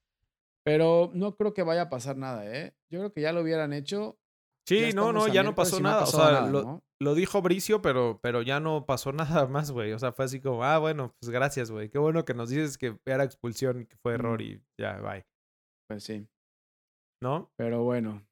[0.64, 2.74] Pero no creo que vaya a pasar nada, ¿eh?
[2.90, 4.18] Yo creo que ya lo hubieran hecho.
[4.66, 6.84] Sí, ya no, no, ya no pasó no nada, o sea, nada, lo, ¿no?
[7.00, 9.12] lo dijo Bricio, pero, pero ya no pasó
[9.44, 12.24] nada más, güey, o sea, fue así como, ah, bueno, pues gracias, güey, qué bueno
[12.24, 14.44] que nos dices que era expulsión y que fue error Mm.
[14.44, 15.24] y ya, bye,
[15.88, 16.26] Pues sí.
[17.22, 17.50] ¿no?
[17.56, 18.26] Pero bueno,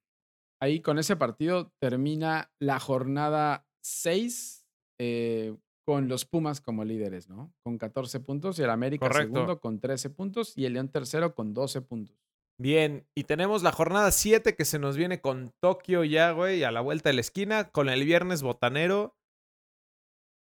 [0.63, 4.67] ahí con ese partido termina la jornada 6
[5.01, 5.57] eh,
[5.87, 7.53] con los Pumas como líderes, ¿no?
[7.65, 9.33] Con 14 puntos y el América Correcto.
[9.33, 12.17] segundo con 13 puntos y el León tercero con 12 puntos.
[12.61, 16.71] Bien, y tenemos la jornada 7 que se nos viene con Tokio ya, güey, a
[16.71, 19.17] la vuelta de la esquina, con el viernes botanero.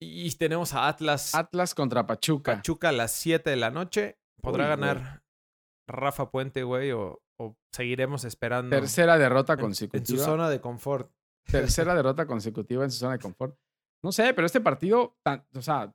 [0.01, 2.55] Y tenemos a Atlas Atlas contra Pachuca.
[2.55, 4.17] Pachuca a las 7 de la noche.
[4.41, 4.79] ¿Podrá Uy, güey.
[4.89, 5.23] ganar
[5.87, 10.19] Rafa Puente, güey, o, o seguiremos esperando Tercera derrota en- en, consecutiva.
[10.19, 11.09] su zona de confort?
[11.85, 13.57] Tercera derrota consecutiva en su zona de confort.
[14.03, 15.93] No sé, pero este partido, tan- o sea,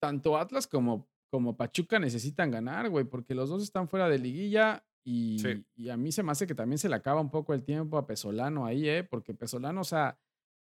[0.00, 4.84] tanto Atlas como, como Pachuca necesitan ganar, güey, porque los dos están fuera de liguilla
[5.08, 5.64] y, Sí.
[5.76, 7.96] y a mí se me hace que también se le acaba un poco el tiempo
[7.96, 9.04] a Pesolano ahí, ¿eh?
[9.04, 10.18] Porque Pesolano, o sea,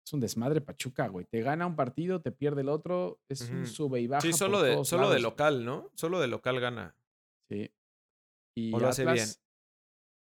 [0.02, 1.26] es un desmadre Pachuca, güey.
[1.26, 4.22] Te gana un partido, te pierde el otro, es un sube y baja.
[4.22, 5.90] Sí, solo de, solo de local, ¿no?
[5.94, 6.96] Solo de local gana.
[7.50, 7.70] Sí.
[8.56, 9.12] Y O lo hace bien.
[9.12, 9.42] Atlas,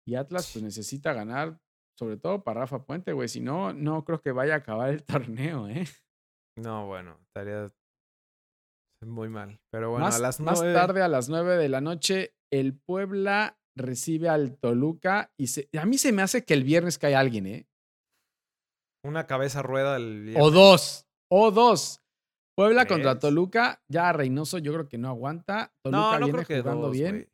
[0.07, 1.59] Y Atlas pues necesita ganar,
[1.97, 3.27] sobre todo para Rafa Puente, güey.
[3.29, 5.85] Si no, no creo que vaya a acabar el torneo, ¿eh?
[6.57, 7.71] No, bueno, estaría
[9.05, 9.59] muy mal.
[9.71, 12.73] Pero bueno, más, a las más nueve- tarde, a las 9 de la noche, el
[12.75, 17.15] Puebla recibe al Toluca y se- a mí se me hace que el viernes cae
[17.15, 17.67] alguien, ¿eh?
[19.05, 21.05] una cabeza rueda el O dos.
[21.31, 22.01] O dos.
[22.57, 23.19] Puebla contra.
[23.19, 23.81] Toluca.
[23.89, 25.71] Ya Reynoso yo creo que no aguanta.
[25.83, 27.29] Toluca No, no viene creo que jugando dos, bien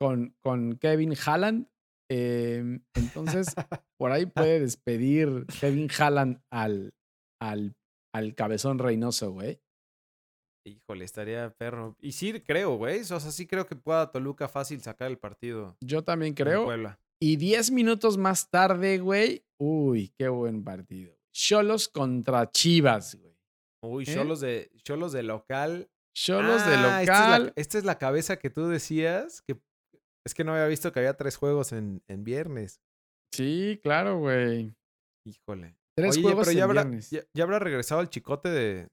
[0.00, 1.68] con, con Kevin Halland.
[2.10, 3.54] Eh, entonces,
[3.98, 6.92] por ahí puede despedir Kevin Halland al,
[7.40, 7.74] al,
[8.14, 9.60] al cabezón Reynoso, güey.
[10.66, 11.96] Híjole, estaría perro.
[12.00, 13.00] Y sí creo, güey.
[13.00, 15.76] O sea, sí creo que pueda Toluca fácil sacar el partido.
[15.80, 16.64] Yo también creo.
[16.64, 16.98] Puebla.
[17.20, 19.44] Y 10 minutos más tarde, güey.
[19.58, 21.16] Uy, qué buen partido.
[21.32, 23.36] Cholos contra Chivas, güey.
[23.82, 24.14] Uy, ¿Eh?
[24.14, 25.88] Cholos de, Cholos de local.
[26.14, 27.52] Cholos de Ah, Esta es, la, local.
[27.56, 29.42] esta es la cabeza que tú decías.
[29.42, 29.60] que
[30.24, 32.80] Es que no había visto que había tres juegos en, en viernes.
[33.32, 34.74] Sí, claro, güey.
[35.24, 35.76] Híjole.
[35.96, 37.10] Tres Oye, juegos pero ya en habrá, viernes.
[37.10, 38.88] ya, ya habrá regresado el chicote de,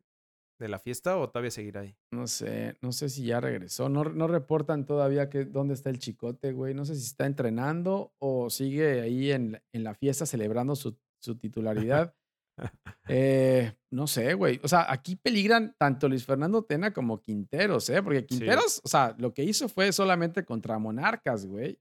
[0.63, 1.95] de la fiesta o todavía seguirá ahí?
[2.11, 3.89] No sé, no sé si ya regresó.
[3.89, 6.73] No, no reportan todavía que dónde está el chicote, güey.
[6.73, 10.97] No sé si está entrenando o sigue ahí en, la- en la fiesta celebrando su,
[11.21, 12.15] su titularidad.
[13.09, 14.59] Eh, no sé, güey.
[14.63, 18.01] O sea, aquí peligran tanto Luis Fernando Tena como Quinteros, ¿eh?
[18.01, 21.79] Porque Quinteros, o sea, lo que hizo fue solamente contra Monarcas, güey.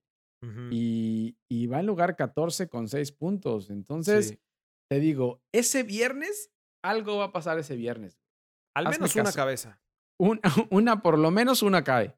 [0.72, 3.70] Y, y va en lugar 14 con 6 puntos.
[3.70, 4.40] Entonces, sí.
[4.90, 6.50] te digo, ese viernes,
[6.82, 8.18] algo va a pasar ese viernes.
[8.74, 9.80] Al hazme menos una cabeza.
[10.18, 12.16] Un- una, por lo menos una cae.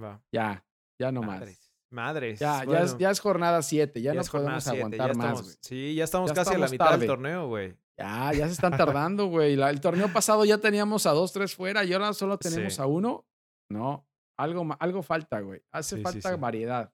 [0.00, 0.22] Va.
[0.32, 0.64] Ya,
[1.00, 1.40] ya no más.
[1.40, 1.72] Madres.
[1.92, 2.38] Madres.
[2.40, 5.16] Ya, ya, es, ya es jornada 7, ya, no es jornada podemos siete, ya aguantar
[5.16, 5.58] más, estamos-.
[5.62, 6.98] Sí, ya estamos Ya casi a la estamos mitad tarde.
[6.98, 7.76] del torneo, güey.
[7.96, 9.52] Ya, ya se están tardando, güey.
[9.60, 12.82] El torneo pasado ya teníamos a dos, tres fuera y ahora solo tenemos Sí.
[12.82, 13.24] a uno.
[13.70, 14.04] No,
[14.36, 15.62] algo, algo falta, güey.
[15.72, 16.40] Hace sí, falta sí.
[16.40, 16.92] variedad.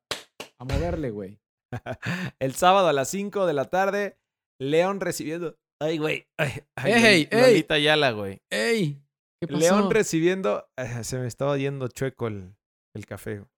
[0.59, 1.41] A moverle, güey.
[2.39, 4.19] El sábado a las 5 de la tarde,
[4.61, 5.57] León recibiendo.
[5.81, 6.27] Ay, güey.
[6.39, 7.41] Ay, ay, Ey, Lol- ey.
[7.53, 8.43] Lolita Ayala, güey.
[8.51, 9.03] ¡Ey!
[9.41, 9.59] ¿Qué pasó?
[9.61, 10.69] León recibiendo.
[10.77, 12.55] Ay, se me estaba yendo chueco el,
[12.95, 13.39] el café.
[13.39, 13.49] güey.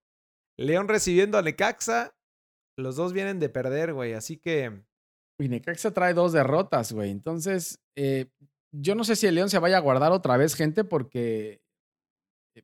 [0.59, 2.15] León recibiendo a Necaxa.
[2.79, 4.13] Los dos vienen de perder, güey.
[4.15, 4.83] Así que.
[5.41, 7.11] Y Necaxa trae dos derrotas, güey.
[7.11, 8.27] Entonces, eh,
[8.73, 11.61] yo no sé si el León se vaya a guardar otra vez, gente, porque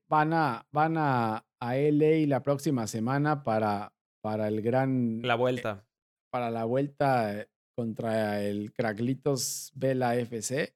[0.08, 3.92] van a, van a, a LA la próxima semana para,
[4.22, 5.20] para el gran.
[5.22, 5.84] La vuelta.
[6.30, 7.48] para la vuelta eh,
[7.82, 10.74] contra el Cracklitos Vela FC.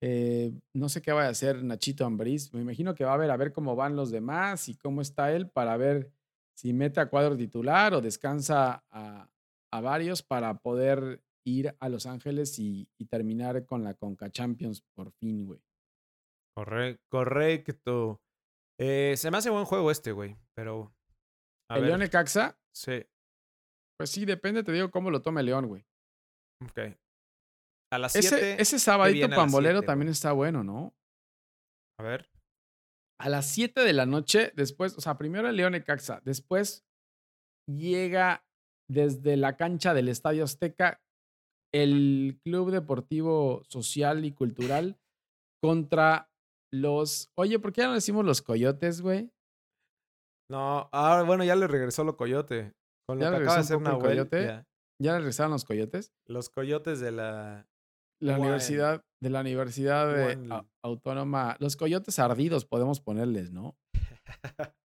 [0.00, 2.54] Eh, no sé qué va a hacer Nachito Ambriz.
[2.54, 5.32] Me imagino que va a ver a ver cómo van los demás y cómo está
[5.32, 6.12] él para ver
[6.56, 9.28] si mete a cuadro titular o descansa a,
[9.72, 14.80] a varios para poder ir a Los Ángeles y, y terminar con la Conca Champions
[14.94, 15.60] por fin, güey.
[16.56, 18.20] Corre- correcto.
[18.78, 20.36] Eh, se me hace buen juego este, güey.
[20.54, 20.94] Pero.
[21.68, 23.04] A El ver, León Necaxa, Sí.
[23.98, 25.84] pues sí, depende, te digo cómo lo tome León, güey.
[26.64, 26.96] Ok.
[27.92, 28.62] A las Ese, 7.
[28.62, 30.94] ese sabadito a las pambolero siete, también está bueno, ¿no?
[31.98, 32.28] A ver.
[33.20, 36.84] a las 7 de la noche, después, o sea, primero el León Necaxa, después
[37.68, 38.44] llega
[38.90, 41.00] desde la cancha del Estadio Azteca
[41.74, 44.98] el Club Deportivo Social y Cultural
[45.62, 46.28] contra
[46.72, 47.30] los.
[47.38, 49.30] Oye, ¿por qué ya no decimos los coyotes, güey?
[50.50, 52.72] No, ah, bueno, ya le regresó lo coyote.
[53.08, 54.00] Con lo ¿Ya que acaba de hacer Nahuel.
[54.02, 54.44] coyote?
[54.44, 54.64] ya.
[55.02, 56.12] ¿Ya regresaron los coyotes?
[56.26, 57.68] Los coyotes de la.
[58.20, 61.56] La universidad, de la Universidad de Autónoma.
[61.58, 63.76] Los coyotes ardidos podemos ponerles, ¿no?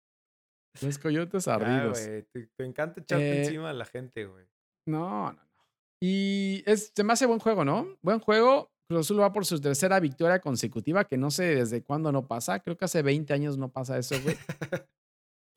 [0.82, 2.00] Los coyotes ardidos.
[2.04, 4.46] te encanta echarte Eh, encima a la gente, güey.
[4.88, 5.66] No, no, no.
[6.02, 7.88] Y es, se me hace buen juego, ¿no?
[8.02, 8.72] Buen juego.
[8.90, 12.60] Cruz Azul va por su tercera victoria consecutiva, que no sé desde cuándo no pasa.
[12.60, 14.36] Creo que hace 20 años no pasa eso, güey.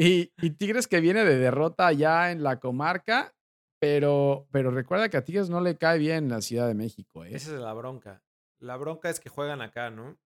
[0.03, 3.35] Y, y Tigres que viene de derrota ya en la comarca,
[3.81, 7.35] pero, pero recuerda que a Tigres no le cae bien la Ciudad de México, ¿eh?
[7.35, 8.23] Esa es la bronca.
[8.61, 10.19] La bronca es que juegan acá, ¿no?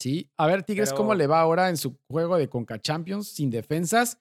[0.00, 0.30] Sí.
[0.36, 4.18] A ver, Tigres, ¿cómo le va ahora en su juego de Conca Champions sin defensas?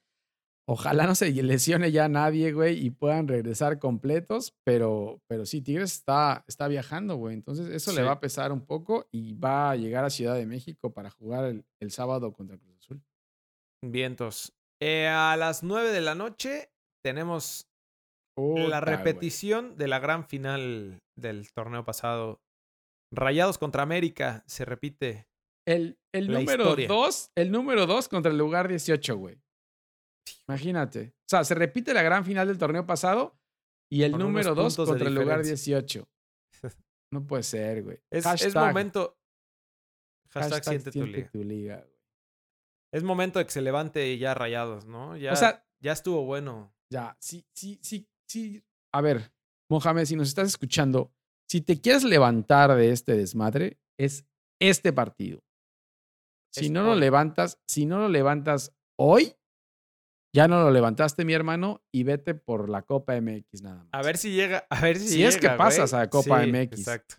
[0.67, 5.93] Ojalá no se lesione ya nadie, güey, y puedan regresar completos, pero, pero sí, Tigres
[5.93, 7.35] está, está viajando, güey.
[7.35, 10.45] Entonces eso le va a pesar un poco y va a llegar a Ciudad de
[10.45, 13.03] México para jugar el, el sábado contra Cruz Azul.
[13.83, 14.53] Vientos.
[14.79, 16.71] Eh, a las 9 de la noche
[17.03, 17.70] tenemos
[18.49, 22.41] Puta, la repetición de la gran final del torneo pasado.
[23.13, 24.43] Rayados contra América.
[24.47, 25.27] Se repite.
[25.67, 26.87] El, el número historia.
[26.87, 29.37] 2, el número 2 contra el lugar 18, güey.
[30.47, 31.13] Imagínate.
[31.19, 33.37] O sea, se repite la gran final del torneo pasado
[33.91, 35.77] y el Con número 2 puntos de contra el lugar diferencia.
[35.81, 36.07] 18.
[37.13, 37.99] No puede ser, güey.
[38.09, 39.17] Es, es momento.
[40.29, 41.29] Hashtag, hashtag siente tu siente liga.
[41.29, 41.87] tu liga.
[42.93, 45.17] Es momento de que se levante ya rayados, ¿no?
[45.17, 46.73] Ya, O sea, ya estuvo bueno.
[46.89, 48.07] ya, si, si, si,
[48.93, 49.31] a ver,
[49.69, 51.11] Mohamed, si nos estás escuchando,
[51.49, 54.25] si te quieres levantar de este desmadre, es
[54.59, 55.41] este partido.
[56.53, 59.35] Si Es no lo levantas, si no lo levantas hoy,
[60.33, 63.89] ya no lo levantaste, mi hermano, y vete por la Copa MX nada más.
[63.91, 66.03] A ver si llega, a ver si Si es que pasas güey.
[66.03, 66.79] a Copa Sí, MX.
[66.79, 67.15] Exacto.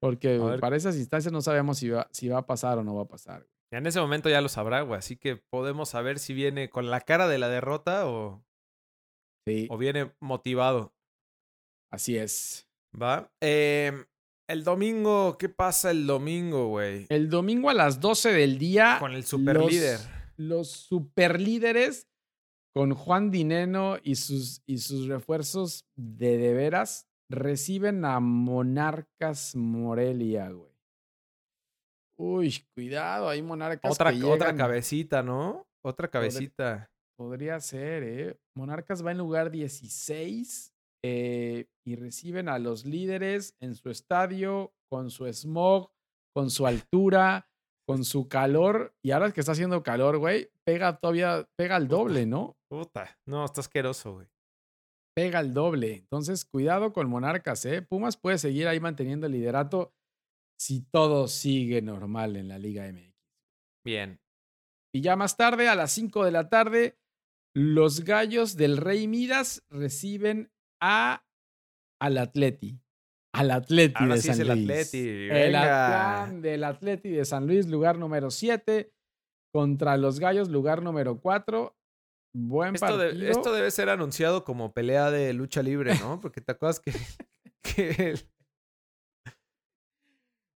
[0.00, 3.02] Porque para esas instancias no sabemos si va, si va a pasar o no va
[3.02, 3.46] a pasar.
[3.72, 4.98] Ya en ese momento ya lo sabrá, güey.
[4.98, 8.44] Así que podemos saber si viene con la cara de la derrota o,
[9.48, 10.92] Sí, o viene motivado.
[11.90, 12.68] así es.
[13.00, 13.30] ¿Va?
[13.40, 14.04] Em,
[14.48, 17.06] el domingo, ¿qué pasa el domingo, güey?
[17.08, 18.96] El domingo a las 12 del día.
[19.00, 19.98] Con el super los- líder.
[20.36, 22.06] Los superlíderes
[22.74, 30.50] con Juan Dineno y sus, y sus refuerzos de de veras reciben a Monarcas Morelia,
[30.50, 30.70] güey.
[32.20, 35.66] Uy, cuidado, hay Monarcas Otra, que otra cabecita, ¿no?
[35.84, 36.90] Otra cabecita.
[37.18, 38.40] Podría ser, ¿eh?
[38.56, 45.10] Monarcas va en lugar 16 eh, y reciben a los líderes en su estadio, con
[45.10, 45.90] su smog,
[46.32, 47.48] con su altura,
[47.88, 48.94] con su calor.
[49.02, 52.56] Y ahora que está haciendo calor, güey, pega todavía, pega al doble, ¿no?
[52.70, 53.18] Puta.
[53.26, 54.28] No, está asqueroso, güey.
[55.16, 55.94] Pega al doble.
[55.94, 57.82] Entonces, cuidado con Monarcas, ¿eh?
[57.82, 59.92] Pumas puede seguir ahí manteniendo el liderato
[60.56, 63.12] si todo sigue normal en la Liga MX.
[63.84, 64.20] Bien.
[64.94, 66.96] Y ya más tarde, a las 5 de la tarde,
[67.54, 70.50] los gallos del Rey Midas reciben
[70.82, 71.24] a
[72.00, 72.80] al Atleti.
[73.34, 74.60] Al Atleti Ahora de sí San es el Luis.
[74.70, 75.54] Atleti, El.
[75.56, 78.92] Atlán del Atleti de San Luis, lugar número 7.
[79.52, 81.74] Contra los gallos, lugar número 4.
[82.36, 83.12] Buen Esto, partido.
[83.12, 86.20] de- esto debe ser anunciado como pelea de lucha libre, ¿no?
[86.20, 86.92] Porque te acuerdas que,
[87.62, 88.28] que el-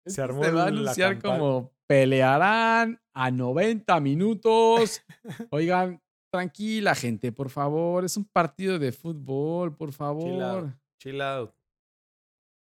[0.07, 5.03] se armó se va a anunciar como pelearán a 90 minutos.
[5.51, 6.01] Oigan,
[6.31, 8.05] tranquila, gente, por favor.
[8.05, 10.77] Es un partido de fútbol, por favor.
[11.01, 11.53] Chill out.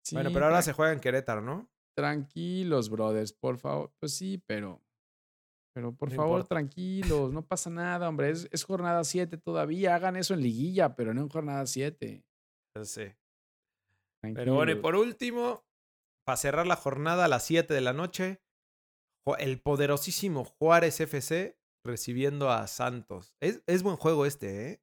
[0.06, 1.70] Sí, bueno, pero ahora se juega en Querétaro, ¿no?
[1.96, 3.92] Tranquilos, brothers, por favor.
[4.00, 4.82] Pues sí, pero.
[5.76, 6.48] Pero por No favor, importa.
[6.56, 8.30] tranquilos, no pasa nada, hombre.
[8.32, 9.96] Es, es jornada 7 todavía.
[9.96, 12.24] Hagan eso en liguilla, pero no en jornada 7.
[12.76, 13.18] Ya sé.
[14.22, 15.66] Pero bueno, y por último,
[16.26, 18.42] para cerrar la jornada a las 7 de la noche,
[19.38, 21.57] el poderosísimo Juárez FC
[21.88, 23.34] recibiendo a Santos.
[23.42, 24.82] Es, es buen juego este, ¿eh?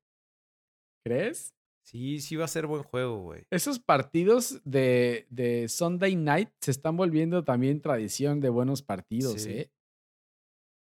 [1.07, 1.55] ¿Crees?
[1.87, 3.47] Sí, sí va a ser buen juego, güey.
[3.51, 9.51] Esos partidos de, de Sunday night se están volviendo también tradición de buenos partidos, Sí.
[9.51, 9.71] ¿eh?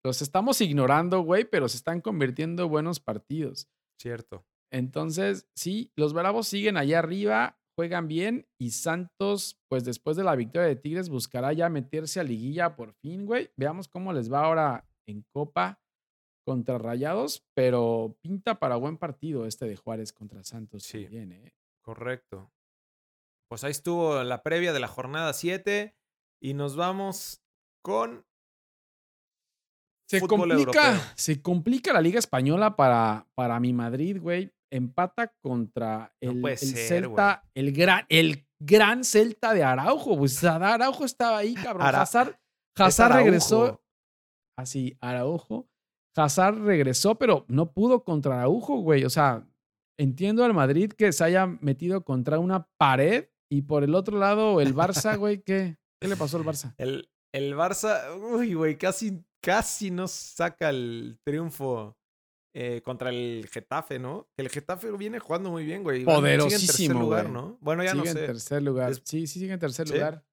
[0.04, 3.68] Los estamos ignorando, güey, pero se están convirtiendo en buenos partidos.
[4.00, 4.46] Cierto.
[4.72, 10.36] Entonces, sí, los Bravos siguen allá arriba, juegan bien y Santos, pues después de la
[10.36, 13.52] victoria de Tigres, buscará ya meterse a liguilla por fin, güey.
[13.58, 15.81] Veamos cómo les va ahora en Copa
[16.46, 21.04] contra Rayados, pero pinta para buen partido este de Juárez contra Santos Sí.
[21.04, 21.54] también, ¿eh?
[21.84, 22.52] Correcto.
[23.50, 25.96] Pues ahí estuvo la previa de la jornada 7
[26.42, 27.42] y nos vamos
[27.84, 28.26] con
[30.10, 31.12] Se fútbol complica, europeo.
[31.16, 34.54] se complica la Liga Española para, para mi Madrid, güey.
[34.74, 40.18] Empata contra el, el ser, Celta, el gran, el gran Celta de Araujo.
[40.18, 41.86] Pues Araujo estaba ahí, cabrón.
[41.88, 42.40] Ara- Hazard,
[42.78, 43.26] Hazard Araujo.
[43.26, 43.84] regresó.
[44.58, 45.70] Así, Araujo.
[46.16, 49.06] Hazard regresó, pero no pudo contra Araujo, güey.
[49.06, 49.48] O sea,
[50.00, 54.62] entiendo al Madrid que se haya metido contra una pared y por el otro lado
[54.62, 55.78] el Barça, güey, ¿qué?
[56.02, 56.74] ¿Qué le pasó al Barça?
[56.78, 61.96] El, el Barça, uy, güey, casi, casi nos saca el triunfo
[62.54, 64.28] eh, contra el Getafe, ¿no?
[64.38, 66.02] El Getafe viene jugando muy bien, güey.
[66.02, 67.34] Sigue en tercer Poderosísimo, lugar, güey.
[67.34, 67.58] ¿no?
[67.62, 68.26] Bueno, ya sigue no en sé.
[68.26, 68.92] tercer lugar.
[68.92, 69.94] Es- Sí, sí, sigue en tercer ¿Sí?
[69.94, 70.26] lugar.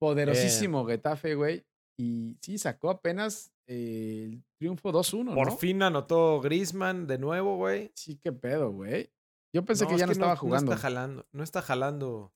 [0.00, 1.64] Poderosísimo Getafe, güey.
[1.98, 5.56] Y sí, sacó apenas eh, el triunfo 2-1, Por ¿no?
[5.56, 7.90] fin anotó Griezmann de nuevo, güey.
[7.94, 9.10] Sí, qué pedo, güey.
[9.54, 10.72] Yo pensé No, que es ya no estaba No jugando.
[10.72, 12.32] está jalando, no está jalando.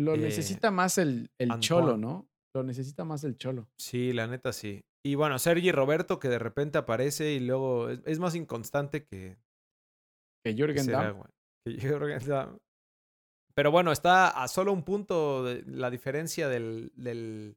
[0.00, 1.96] Lo eh, necesita más el, el Cholo.
[1.96, 2.28] ¿no?
[2.54, 3.68] Lo necesita más el Cholo.
[3.78, 4.84] Sí, la neta sí.
[5.04, 9.38] Y bueno, Sergi Roberto que de repente aparece y luego es, es más inconstante que,
[10.44, 11.22] Jürgen Damm.
[11.64, 12.58] Que Jürgen Damm.
[13.54, 17.56] Pero bueno, está a solo un punto de la diferencia del, del,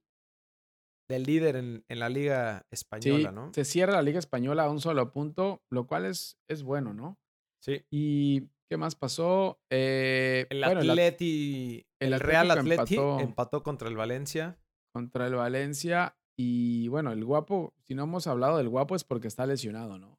[1.10, 3.52] del líder en, en la liga Sí, española, ¿no?
[3.54, 7.18] se cierra la Liga Española a un solo punto, lo cual es, es bueno, ¿no?
[7.62, 7.84] Sí.
[7.92, 9.60] ¿Y qué más pasó?
[9.70, 13.20] Eh, El bueno, Atleti, el el, Real Atleti empató.
[13.20, 13.64] empató.
[13.64, 14.58] contra el Valencia.
[14.94, 16.16] contra el Valencia.
[16.38, 20.18] Y bueno, el guapo, si no hemos hablado del guapo es porque está lesionado, ¿no?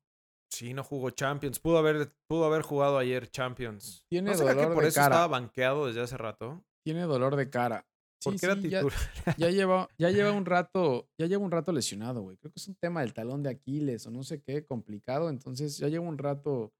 [0.51, 1.59] Sí, no jugó Champions.
[1.59, 4.05] Pudo haber, pudo haber jugado ayer Champions.
[4.11, 5.14] Tiene ¿No será que dolor por de eso cara.
[5.16, 6.62] estaba banqueado desde hace rato?
[6.85, 7.87] Tiene dolor de cara.
[8.22, 8.84] ¿Por Sí, qué era sí, titular?
[9.38, 12.36] ya lleva, ya lleva un rato, ya lleva un rato lesionado, güey.
[12.36, 15.30] Creo que es un tema del talón de Aquiles o no sé qué, complicado.
[15.30, 16.72] Entonces ya lleva un rato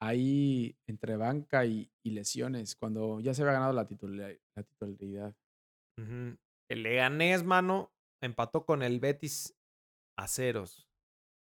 [0.00, 5.36] ahí entre banca y, lesiones, cuando ya se había ganado la, titularidad.
[6.68, 9.54] El Leganés, mano, empató con el Betis
[10.16, 10.88] a ceros.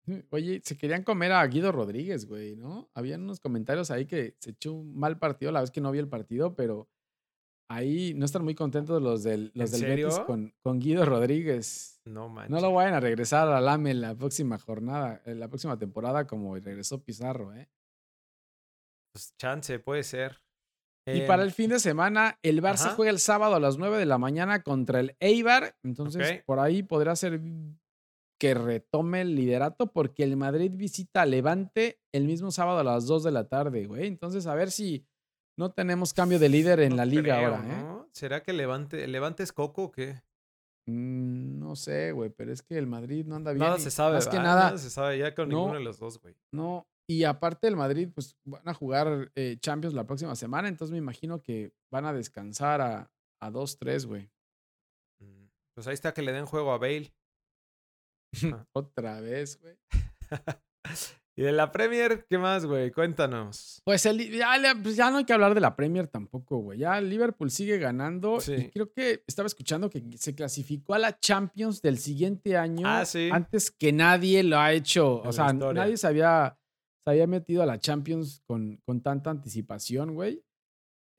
[0.32, 2.90] Oye, se querían comer a Guido Rodríguez, güey, ¿no?
[2.94, 6.00] Habían unos comentarios ahí que se echó un mal partido, la vez que no vi
[6.00, 6.90] el partido, pero
[7.72, 12.02] ahí no están muy contentos los del, los del Betis con, con, Guido Rodríguez.
[12.06, 12.52] No manches.
[12.52, 16.28] No lo vayan a regresar al AME en la próxima jornada, en la próxima temporada,
[16.28, 17.70] como regresó Pizarro, ¿eh?
[19.14, 20.42] Pues chance, puede ser.
[21.06, 23.98] Y para em, el fin de semana, el Barça juega el sábado a las 9
[23.98, 25.76] de la mañana contra el Eibar.
[25.84, 27.42] Entonces, por ahí podrá ser
[28.40, 33.06] que retome el liderato porque el Madrid visita a Levante el mismo sábado a las
[33.08, 34.08] 2 de la tarde, güey.
[34.08, 35.06] Entonces, a ver si
[35.62, 38.08] no tenemos cambio de líder en la liga ahora, ¿eh?
[38.14, 40.24] ¿Será que Levante, Levante es Coco o qué?
[40.90, 43.66] Mm, no sé, güey, pero es que el Madrid no anda bien.
[43.66, 46.36] Nada se sabe, que nada, se sabe ya con ninguno de los dos, güey.
[46.52, 50.92] No, y aparte el Madrid, pues van a jugar eh, Champions la próxima semana, entonces
[50.92, 54.32] me imagino que van a descansar a, a 2-3, güey.
[55.22, 55.46] Mm,
[55.76, 57.14] pues ahí está que le den juego a Bale.
[58.74, 59.78] Otra vez, güey.
[61.42, 62.92] y de la Premier, ¿qué más, güey?
[62.92, 63.82] Cuéntanos.
[63.84, 64.18] Pues, el,
[64.84, 66.78] pues, ya, no hay que hablar de la Premier tampoco, güey.
[66.78, 68.38] Ya Liverpool sigue ganando.
[68.46, 72.88] Y creo que estaba escuchando que se clasificó a la Champions del siguiente año.
[72.88, 73.30] Ah, sí.
[73.32, 75.24] Antes que nadie lo ha hecho.
[75.24, 76.60] o sea, nadie se había
[77.04, 80.44] se había metido a la Champions con, con tanta anticipación, güey.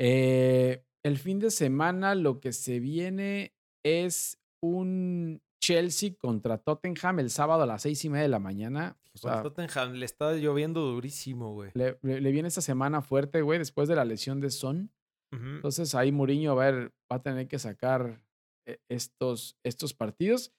[0.01, 7.31] Eh, el fin de semana lo que se viene es un Chelsea contra Tottenham el
[7.31, 8.97] sábado a las seis y media de la mañana.
[9.21, 11.71] O Tottenham le está lloviendo durísimo, güey.
[11.75, 14.91] Le, viene esta semana fuerte, güey, después de la lesión de Son.
[15.33, 18.23] Entonces ahí Mourinho va a, va a tener que sacar
[18.67, 20.53] eh, estos, estos partidos.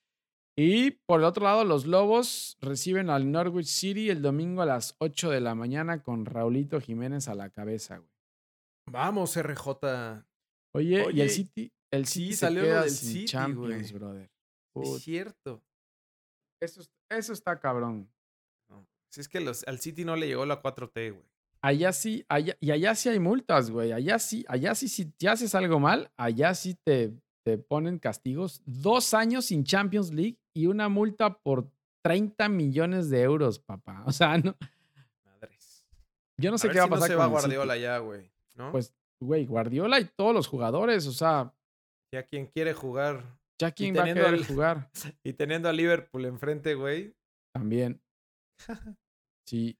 [0.57, 4.95] Y por el otro lado, los Lobos reciben al Norwich City el domingo a las
[4.99, 8.09] 8 de la mañana con Raulito Jiménez a la cabeza, güey.
[8.89, 10.25] Vamos, RJ.
[10.75, 14.29] Oye, y el City, el City salió del City, Champions, brother.
[14.75, 15.63] Es cierto.
[16.61, 18.12] Eso, eso está cabrón.
[19.13, 21.23] Si es que los, al City no le llegó la 4T, güey.
[21.61, 23.91] Allá sí, allá, y allá sí hay multas, güey.
[23.91, 27.13] Allá sí, allá sí, si te haces algo mal, allá sí te,
[27.45, 28.63] te ponen castigos.
[28.65, 31.69] Dos años sin Champions League y una multa por
[32.01, 34.03] 30 millones de euros, papá.
[34.07, 34.57] O sea, no.
[35.23, 35.85] Madres.
[36.41, 38.31] Yo no sé qué va a pasar no se va Guardiola ya, güey.
[38.55, 38.71] ¿no?
[38.71, 41.53] Pues, güey, Guardiola y todos los jugadores, o sea.
[42.11, 43.37] Ya quien quiere jugar.
[43.59, 44.89] Ya quien va a querer jugar.
[45.23, 47.13] Y teniendo a Liverpool enfrente, güey.
[47.53, 48.01] También.
[49.45, 49.77] Sí.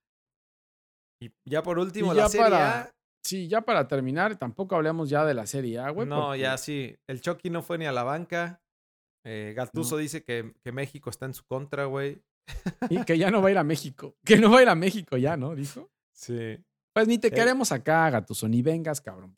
[1.22, 2.94] Y ya por último, la Serie A.
[3.24, 6.08] Sí, ya para terminar, tampoco hablemos ya de la Serie A, güey.
[6.08, 6.98] No, ya sí.
[7.08, 8.62] El Chucky no fue ni a la banca.
[9.24, 12.22] Eh, Gattuso dice que, que, México está en su contra, güey.
[12.90, 14.18] Y que ya no va a ir a México.
[14.26, 15.56] Que no va a ir a México ya, ¿no?
[15.56, 15.90] Dijo.
[16.12, 16.58] Sí.
[16.94, 19.36] Pues ni te eh queremos acá, Gattuso, ni vengas, cabrón.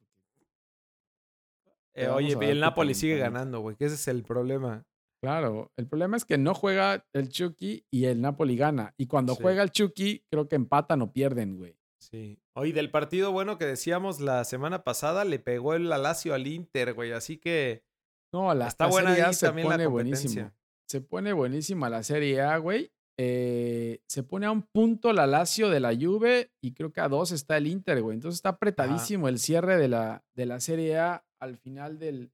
[1.93, 4.84] Eh, oye, el Napoli sigue ganando, güey, que ese es el problema.
[5.26, 8.93] Claro, el problema es que no juega el Chucky y el Napoli gana.
[8.95, 11.80] Y cuando juega el Chucky, creo que empatan o pierden, güey.
[11.99, 12.39] Sí.
[12.53, 16.93] Oye, del partido bueno que decíamos la semana pasada, le pegó el Alacio al Inter,
[16.93, 17.11] güey.
[17.11, 17.84] Así que
[18.32, 20.53] no, la, Está buena serie se pone buenísima.
[20.88, 22.91] Se pone buenísima la Serie A, güey.
[23.17, 27.07] Eh, se pone a un punto la Lazio de la Juve y creo que a
[27.07, 28.13] dos está el Inter, güey.
[28.13, 32.32] Entonces está apretadísimo el cierre de la, de la Serie A al final del,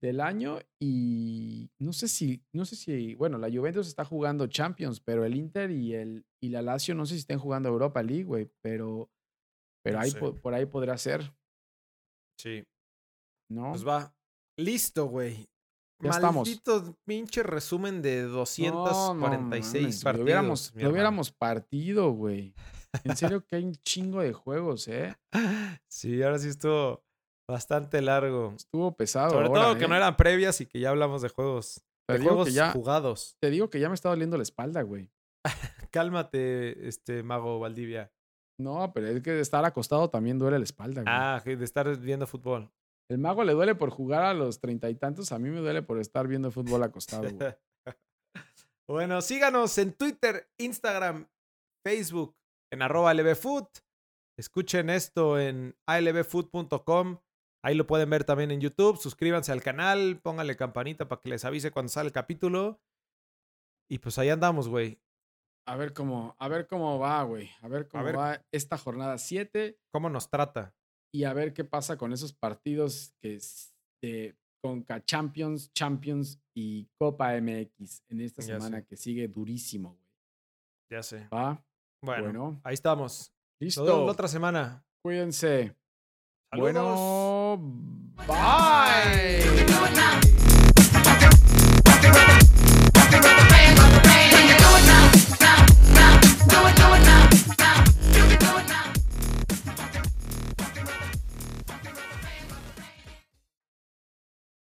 [0.00, 5.00] del año y no sé si, no sé si, bueno, la Juventus está jugando Champions,
[5.00, 8.24] pero el Inter y el y la Lazio no sé si estén jugando Europa League,
[8.24, 9.10] güey, pero,
[9.84, 11.34] pero ahí, por, por, ahí podrá ser.
[12.38, 12.64] Sí.
[13.50, 13.70] ¿No?
[13.72, 14.14] Pues va,
[14.60, 15.48] Listo, güey.
[16.02, 16.96] Ya Maldito estamos.
[17.04, 20.18] pinche resumen de 246 partidos.
[20.18, 22.54] Lo hubiéramos, lo hubiéramos partido, güey.
[23.04, 25.14] En serio que hay un chingo de juegos, ¿eh?
[25.88, 27.04] Sí, ahora sí estuvo
[27.50, 28.54] bastante largo.
[28.56, 29.30] Estuvo pesado.
[29.30, 29.98] Sobre todo que no ¿eh?
[29.98, 31.82] eran previas y que ya hablamos de juegos.
[32.08, 33.36] de juegos ya, jugados.
[33.40, 35.10] Te digo que ya me está doliendo la espalda, güey.
[35.90, 38.12] Cálmate, este mago Valdivia.
[38.58, 41.14] No, pero es que de estar acostado también duele la espalda, güey.
[41.14, 42.70] Ah, de estar viendo fútbol.
[43.10, 45.82] El mago le duele por jugar a los treinta y tantos, a mí me duele
[45.82, 47.28] por estar viendo fútbol acostado.
[48.88, 51.26] bueno, síganos en Twitter, Instagram,
[51.84, 52.36] Facebook,
[52.70, 53.66] en arroba lbfood.
[54.38, 57.18] Escuchen esto en albfood.com.
[57.62, 58.96] Ahí lo pueden ver también en YouTube.
[58.96, 62.80] Suscríbanse al canal, pónganle campanita para que les avise cuando sale el capítulo.
[63.90, 65.00] Y pues ahí andamos, güey.
[65.66, 67.50] A ver cómo, a ver cómo va, güey.
[67.60, 69.78] A ver cómo va esta jornada 7.
[69.92, 70.74] ¿Cómo nos trata?
[71.12, 76.86] y a ver qué pasa con esos partidos que es de Conca Champions, Champions y
[76.98, 80.10] Copa MX en esta semana que sigue durísimo, güey.
[80.90, 81.28] Ya sé.
[81.32, 81.64] ¿Va?
[82.02, 83.32] Bueno, ahí estamos.
[83.60, 83.82] Listo.
[83.82, 84.84] Nos vemos la otra semana.
[85.02, 85.76] Cuídense.
[86.50, 86.72] Saludos.
[86.72, 89.50] Bueno, Bye.